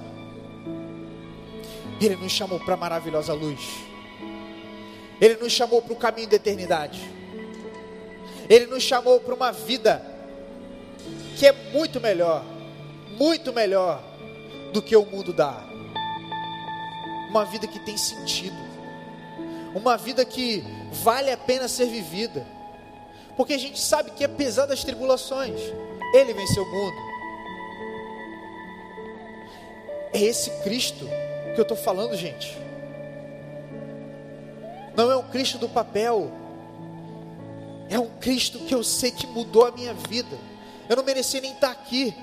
Ele 2.00 2.16
nos 2.16 2.32
chamou 2.32 2.60
para 2.60 2.74
a 2.74 2.76
maravilhosa 2.76 3.32
luz. 3.32 3.60
Ele 5.20 5.36
nos 5.36 5.52
chamou 5.52 5.82
para 5.82 5.92
o 5.92 5.96
caminho 5.96 6.28
da 6.28 6.36
eternidade. 6.36 7.00
Ele 8.48 8.66
nos 8.66 8.82
chamou 8.82 9.18
para 9.20 9.34
uma 9.34 9.50
vida 9.50 10.04
que 11.36 11.46
é 11.46 11.52
muito 11.72 12.00
melhor, 12.00 12.44
muito 13.16 13.52
melhor 13.52 14.02
do 14.72 14.82
que 14.82 14.96
o 14.96 15.04
mundo 15.04 15.32
dá. 15.32 15.64
Uma 17.30 17.44
vida 17.44 17.66
que 17.66 17.78
tem 17.78 17.96
sentido, 17.96 18.56
uma 19.74 19.96
vida 19.96 20.24
que 20.24 20.64
vale 21.02 21.30
a 21.30 21.36
pena 21.36 21.68
ser 21.68 21.86
vivida, 21.86 22.46
porque 23.36 23.52
a 23.52 23.58
gente 23.58 23.78
sabe 23.78 24.10
que 24.12 24.24
apesar 24.24 24.66
das 24.66 24.82
tribulações, 24.82 25.60
Ele 26.14 26.32
venceu 26.32 26.62
o 26.62 26.70
mundo. 26.70 27.08
É 30.12 30.20
esse 30.22 30.50
Cristo 30.62 31.06
que 31.54 31.60
eu 31.60 31.62
estou 31.62 31.76
falando, 31.76 32.16
gente. 32.16 32.56
Não 34.96 35.12
é 35.12 35.16
um 35.16 35.28
Cristo 35.28 35.58
do 35.58 35.68
papel, 35.68 36.32
é 37.88 37.98
um 37.98 38.08
Cristo 38.18 38.58
que 38.60 38.74
eu 38.74 38.82
sei 38.82 39.10
que 39.10 39.26
mudou 39.26 39.66
a 39.66 39.70
minha 39.70 39.94
vida. 39.94 40.36
Eu 40.88 40.96
não 40.96 41.04
merecia 41.04 41.40
nem 41.40 41.52
estar 41.52 41.70
aqui. 41.70 42.14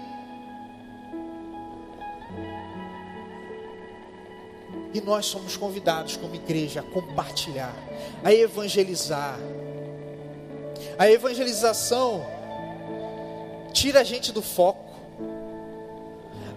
E 4.95 5.01
nós 5.01 5.25
somos 5.25 5.57
convidados 5.57 6.15
como 6.15 6.35
igreja 6.35 6.79
a 6.79 6.83
compartilhar, 6.83 7.75
a 8.23 8.33
evangelizar. 8.33 9.37
A 10.97 11.11
evangelização 11.11 12.25
tira 13.73 13.99
a 13.99 14.03
gente 14.05 14.31
do 14.31 14.41
foco. 14.41 14.95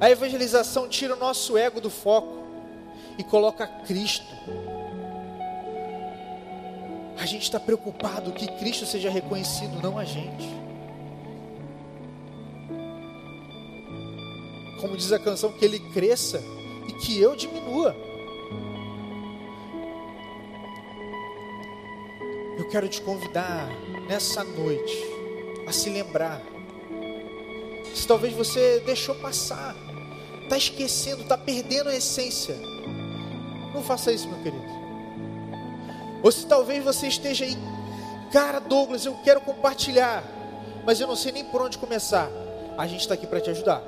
A 0.01 0.09
evangelização 0.09 0.89
tira 0.89 1.17
o 1.17 1.19
nosso 1.19 1.59
ego 1.59 1.81
do 1.81 1.91
foco 1.91 2.45
e 3.19 3.25
coloca 3.25 3.67
Cristo. 3.67 4.33
A 7.19 7.27
gente 7.27 7.43
está 7.43 7.59
preocupado 7.59 8.31
que 8.31 8.47
Cristo 8.47 8.87
seja 8.87 9.11
reconhecido, 9.11 9.83
não 9.83 9.99
a 9.99 10.05
gente. 10.05 10.49
Como 14.81 14.97
diz 14.97 15.11
a 15.11 15.19
canção, 15.19 15.51
que 15.51 15.65
Ele 15.65 15.81
cresça 15.93 16.41
e 16.87 16.93
que 17.05 17.21
eu 17.21 17.35
diminua. 17.35 18.07
Quero 22.71 22.89
te 22.89 23.01
convidar 23.01 23.69
nessa 24.07 24.45
noite 24.45 24.95
a 25.67 25.73
se 25.73 25.89
lembrar. 25.91 26.41
Se 27.95 28.07
talvez 28.07 28.35
você 28.35 28.81
deixou 28.85 29.15
passar, 29.15 29.75
está 30.43 30.57
esquecendo, 30.57 31.23
está 31.23 31.37
perdendo 31.37 31.89
a 31.89 31.95
essência. 31.95 32.55
Não 33.75 33.83
faça 33.83 34.13
isso, 34.13 34.29
meu 34.29 34.39
querido. 34.43 34.79
Ou 36.23 36.31
se 36.31 36.47
talvez 36.47 36.85
você 36.85 37.07
esteja 37.07 37.45
aí, 37.45 37.57
cara, 38.33 38.59
Douglas, 38.59 39.05
eu 39.05 39.15
quero 39.25 39.41
compartilhar, 39.41 40.23
mas 40.85 41.01
eu 41.01 41.07
não 41.07 41.17
sei 41.17 41.33
nem 41.33 41.45
por 41.45 41.63
onde 41.63 41.79
começar. 41.79 42.29
A 42.77 42.87
gente 42.87 43.01
está 43.01 43.15
aqui 43.15 43.27
para 43.27 43.41
te 43.41 43.51
ajudar. 43.51 43.83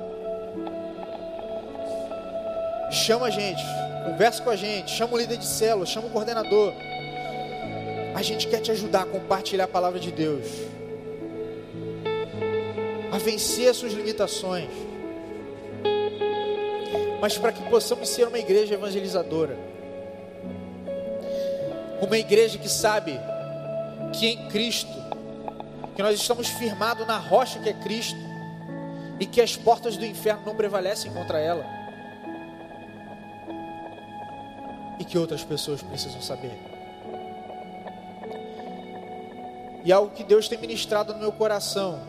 Chama 2.91 3.27
a 3.27 3.31
gente, 3.31 3.63
conversa 4.05 4.43
com 4.43 4.51
a 4.51 4.57
gente, 4.57 4.91
chama 4.91 5.15
o 5.15 5.19
líder 5.19 5.37
de 5.37 5.47
célula, 5.47 5.87
chama 5.87 6.09
o 6.09 6.11
coordenador. 6.11 6.73
A 8.21 8.23
gente 8.23 8.49
quer 8.49 8.61
te 8.61 8.71
ajudar 8.71 9.05
a 9.05 9.07
compartilhar 9.07 9.65
a 9.65 9.67
palavra 9.67 9.99
de 9.99 10.13
Deus, 10.13 10.47
a 13.11 13.17
vencer 13.17 13.71
as 13.71 13.79
suas 13.79 13.95
limitações, 13.95 14.69
mas 17.19 17.39
para 17.39 17.51
que 17.51 17.63
possamos 17.71 18.11
ser 18.11 18.29
uma 18.29 18.39
igreja 18.39 18.75
evangelizadora, 18.75 19.57
uma 22.03 22.19
igreja 22.19 22.59
que 22.59 22.69
sabe 22.69 23.19
que 24.13 24.27
em 24.27 24.49
Cristo, 24.51 24.93
que 25.97 26.03
nós 26.03 26.21
estamos 26.21 26.47
firmados 26.47 27.07
na 27.07 27.17
rocha 27.17 27.59
que 27.59 27.71
é 27.71 27.73
Cristo, 27.73 28.21
e 29.19 29.25
que 29.25 29.41
as 29.41 29.57
portas 29.57 29.97
do 29.97 30.05
inferno 30.05 30.43
não 30.45 30.55
prevalecem 30.55 31.11
contra 31.11 31.41
ela, 31.41 31.65
e 34.99 35.07
que 35.07 35.17
outras 35.17 35.43
pessoas 35.43 35.81
precisam 35.81 36.21
saber. 36.21 36.70
E 39.85 39.93
algo 39.93 40.15
que 40.15 40.25
Deus 40.25 40.49
tem 40.49 40.59
ministrado 40.59 41.13
no 41.13 41.19
meu 41.19 41.33
coração. 41.33 42.01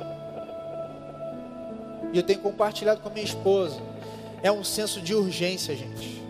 E 2.13 2.17
eu 2.17 2.23
tenho 2.23 2.39
compartilhado 2.39 3.01
com 3.01 3.10
a 3.10 3.12
minha 3.12 3.25
esposa. 3.25 3.79
É 4.43 4.51
um 4.51 4.63
senso 4.63 4.99
de 4.99 5.13
urgência, 5.15 5.75
gente. 5.75 6.21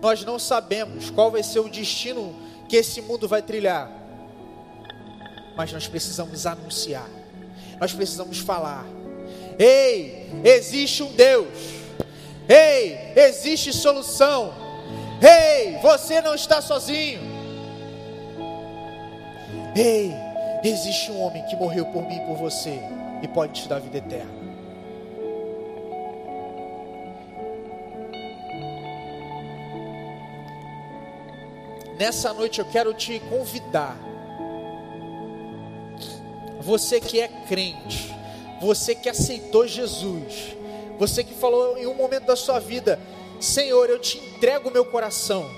Nós 0.00 0.24
não 0.24 0.38
sabemos 0.38 1.10
qual 1.10 1.30
vai 1.30 1.42
ser 1.42 1.60
o 1.60 1.68
destino 1.68 2.34
que 2.68 2.76
esse 2.76 3.00
mundo 3.02 3.28
vai 3.28 3.42
trilhar. 3.42 3.90
Mas 5.56 5.72
nós 5.72 5.86
precisamos 5.88 6.46
anunciar. 6.46 7.08
Nós 7.80 7.92
precisamos 7.92 8.38
falar. 8.38 8.86
Ei, 9.58 10.30
existe 10.44 11.02
um 11.02 11.12
Deus. 11.12 11.48
Ei, 12.48 13.12
existe 13.16 13.72
solução. 13.72 14.54
Ei, 15.20 15.78
você 15.78 16.20
não 16.20 16.34
está 16.34 16.60
sozinho. 16.60 17.20
Ei, 19.74 20.12
Existe 20.68 21.12
um 21.12 21.20
homem 21.20 21.44
que 21.44 21.54
morreu 21.54 21.86
por 21.86 22.02
mim 22.02 22.16
e 22.16 22.26
por 22.26 22.36
você 22.36 22.80
e 23.22 23.28
pode 23.28 23.62
te 23.62 23.68
dar 23.68 23.78
vida 23.78 23.98
eterna. 23.98 24.34
Nessa 31.96 32.32
noite 32.32 32.58
eu 32.58 32.64
quero 32.64 32.92
te 32.92 33.20
convidar. 33.20 33.96
Você 36.62 37.00
que 37.00 37.20
é 37.20 37.28
crente, 37.46 38.12
você 38.60 38.92
que 38.96 39.08
aceitou 39.08 39.68
Jesus, 39.68 40.56
você 40.98 41.22
que 41.22 41.32
falou 41.32 41.78
em 41.78 41.86
um 41.86 41.94
momento 41.94 42.26
da 42.26 42.34
sua 42.34 42.58
vida: 42.58 42.98
Senhor, 43.40 43.88
eu 43.88 44.00
te 44.00 44.18
entrego 44.18 44.68
o 44.68 44.72
meu 44.72 44.84
coração. 44.84 45.48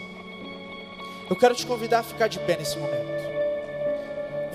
Eu 1.30 1.36
quero 1.36 1.54
te 1.54 1.64
convidar 1.64 2.00
a 2.00 2.02
ficar 2.02 2.28
de 2.28 2.38
pé 2.40 2.58
nesse 2.58 2.76
momento. 2.76 3.37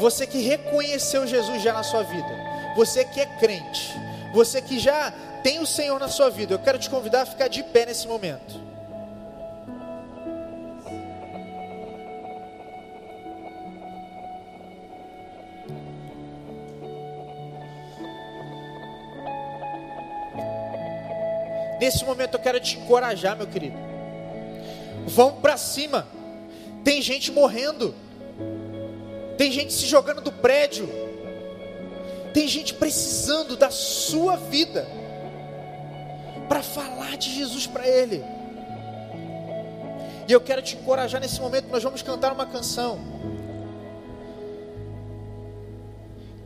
Você 0.04 0.28
que 0.28 0.42
reconheceu 0.42 1.26
Jesus 1.26 1.62
já 1.62 1.72
na 1.72 1.82
sua 1.82 2.04
vida, 2.04 2.28
você 2.76 3.06
que 3.06 3.22
é 3.22 3.26
crente, 3.26 3.90
você 4.34 4.62
que 4.62 4.78
já 4.78 5.14
tem 5.42 5.62
o 5.62 5.66
Senhor 5.66 5.98
na 5.98 6.10
sua 6.10 6.30
vida, 6.30 6.54
eu 6.54 6.60
quero 6.60 6.78
te 6.78 6.90
convidar 6.90 7.22
a 7.22 7.26
ficar 7.26 7.48
de 7.48 7.64
pé 7.64 7.86
nesse 7.86 8.06
momento. 8.06 8.60
Nesse 21.80 22.04
momento 22.04 22.34
eu 22.34 22.42
quero 22.42 22.60
te 22.60 22.78
encorajar, 22.78 23.38
meu 23.38 23.48
querido. 23.48 23.78
Vamos 25.08 25.40
para 25.40 25.56
cima. 25.56 26.06
Tem 26.84 27.02
gente 27.02 27.32
morrendo. 27.32 28.03
Tem 29.38 29.52
gente 29.52 29.74
se 29.74 29.86
jogando 29.86 30.22
do 30.22 30.32
prédio. 30.32 30.88
Tem 32.34 32.48
gente 32.48 32.74
precisando 32.74 33.56
da 33.56 33.70
sua 33.70 34.36
vida 34.36 34.88
para 36.50 36.64
falar 36.64 37.18
de 37.18 37.34
Jesus 37.34 37.68
para 37.68 37.88
ele. 37.88 38.24
E 40.28 40.32
eu 40.32 40.42
quero 40.42 40.62
te 40.62 40.76
encorajar 40.76 41.20
nesse 41.20 41.40
momento, 41.40 41.68
nós 41.70 41.84
vamos 41.84 42.02
cantar 42.02 42.32
uma 42.32 42.46
canção 42.46 43.00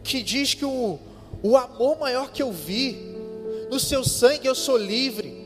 que 0.03 0.23
diz 0.23 0.53
que 0.53 0.65
o, 0.65 0.97
o 1.43 1.57
amor 1.57 1.99
maior 1.99 2.31
que 2.31 2.41
eu 2.41 2.51
vi, 2.51 3.15
no 3.69 3.79
seu 3.79 4.03
sangue 4.03 4.47
eu 4.47 4.55
sou 4.55 4.77
livre, 4.77 5.45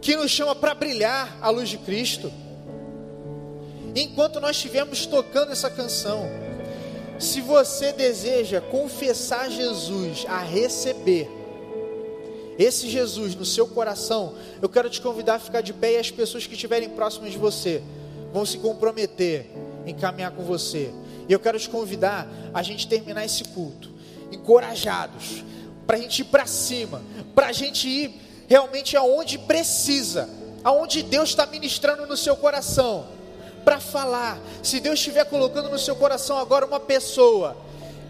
que 0.00 0.16
nos 0.16 0.30
chama 0.30 0.54
para 0.54 0.74
brilhar 0.74 1.38
a 1.40 1.48
luz 1.50 1.68
de 1.68 1.78
Cristo 1.78 2.32
enquanto 3.94 4.40
nós 4.40 4.56
estivermos 4.56 5.06
tocando 5.06 5.52
essa 5.52 5.70
canção, 5.70 6.24
se 7.18 7.40
você 7.40 7.92
deseja 7.92 8.60
confessar 8.60 9.50
Jesus, 9.50 10.24
a 10.28 10.38
receber 10.38 11.28
esse 12.58 12.88
Jesus 12.88 13.34
no 13.34 13.44
seu 13.44 13.66
coração, 13.66 14.34
eu 14.60 14.68
quero 14.68 14.88
te 14.90 15.00
convidar 15.00 15.36
a 15.36 15.38
ficar 15.38 15.60
de 15.60 15.72
pé 15.72 15.92
e 15.92 15.98
as 15.98 16.10
pessoas 16.10 16.46
que 16.46 16.54
estiverem 16.54 16.90
próximas 16.90 17.32
de 17.32 17.38
você 17.38 17.82
vão 18.32 18.44
se 18.46 18.58
comprometer 18.58 19.50
em 19.86 19.94
caminhar 19.94 20.30
com 20.32 20.42
você. 20.42 20.90
E 21.28 21.32
eu 21.32 21.40
quero 21.40 21.58
te 21.58 21.68
convidar 21.68 22.28
a 22.52 22.62
gente 22.62 22.86
terminar 22.86 23.24
esse 23.24 23.44
culto 23.44 23.90
encorajados, 24.32 25.44
para 25.86 25.96
a 25.96 26.00
gente 26.00 26.20
ir 26.20 26.24
para 26.24 26.46
cima, 26.46 27.02
para 27.34 27.48
a 27.48 27.52
gente 27.52 27.88
ir 27.88 28.14
realmente 28.48 28.96
aonde 28.96 29.38
precisa, 29.38 30.28
aonde 30.62 31.02
Deus 31.02 31.30
está 31.30 31.46
ministrando 31.46 32.06
no 32.06 32.16
seu 32.16 32.36
coração 32.36 33.19
para 33.64 33.80
falar. 33.80 34.38
Se 34.62 34.80
Deus 34.80 34.98
estiver 34.98 35.24
colocando 35.24 35.68
no 35.68 35.78
seu 35.78 35.96
coração 35.96 36.38
agora 36.38 36.66
uma 36.66 36.80
pessoa, 36.80 37.56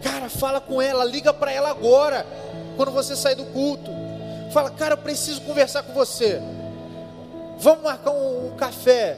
cara, 0.03 0.29
fala 0.29 0.61
com 0.61 0.81
ela, 0.81 1.05
liga 1.05 1.33
para 1.33 1.53
ela 1.53 1.71
agora, 1.71 2.27
quando 2.77 2.93
você 2.93 3.15
sair 3.15 3.35
do 3.35 3.45
culto. 3.47 3.91
Fala, 4.53 4.71
cara, 4.71 4.95
eu 4.95 4.99
preciso 4.99 5.43
conversar 5.43 5.83
com 5.83 5.93
você. 5.93 6.41
Vamos 7.59 7.85
marcar 7.85 8.11
um, 8.11 8.49
um 8.49 8.57
café. 8.57 9.17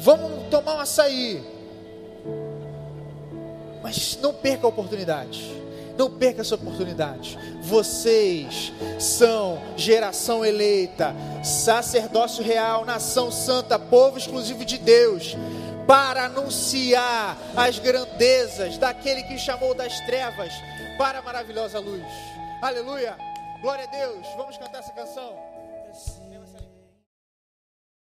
Vamos 0.00 0.48
tomar 0.50 0.76
um 0.76 0.80
açaí. 0.80 1.44
Mas 3.82 4.18
não 4.22 4.32
perca 4.32 4.66
a 4.66 4.70
oportunidade. 4.70 5.57
Não 5.98 6.08
perca 6.08 6.42
essa 6.42 6.54
oportunidade. 6.54 7.36
Vocês 7.60 8.72
são 9.00 9.60
geração 9.76 10.44
eleita, 10.44 11.12
sacerdócio 11.42 12.44
real, 12.44 12.84
nação 12.84 13.32
santa, 13.32 13.80
povo 13.80 14.16
exclusivo 14.16 14.64
de 14.64 14.78
Deus, 14.78 15.36
para 15.88 16.26
anunciar 16.26 17.36
as 17.56 17.80
grandezas 17.80 18.78
daquele 18.78 19.24
que 19.24 19.36
chamou 19.36 19.74
das 19.74 19.98
trevas 20.02 20.52
para 20.96 21.18
a 21.18 21.22
maravilhosa 21.22 21.80
luz. 21.80 22.06
Aleluia! 22.62 23.16
Glória 23.60 23.84
a 23.84 23.88
Deus! 23.88 24.24
Vamos 24.36 24.56
cantar 24.56 24.78
essa 24.78 24.92
canção. 24.92 25.47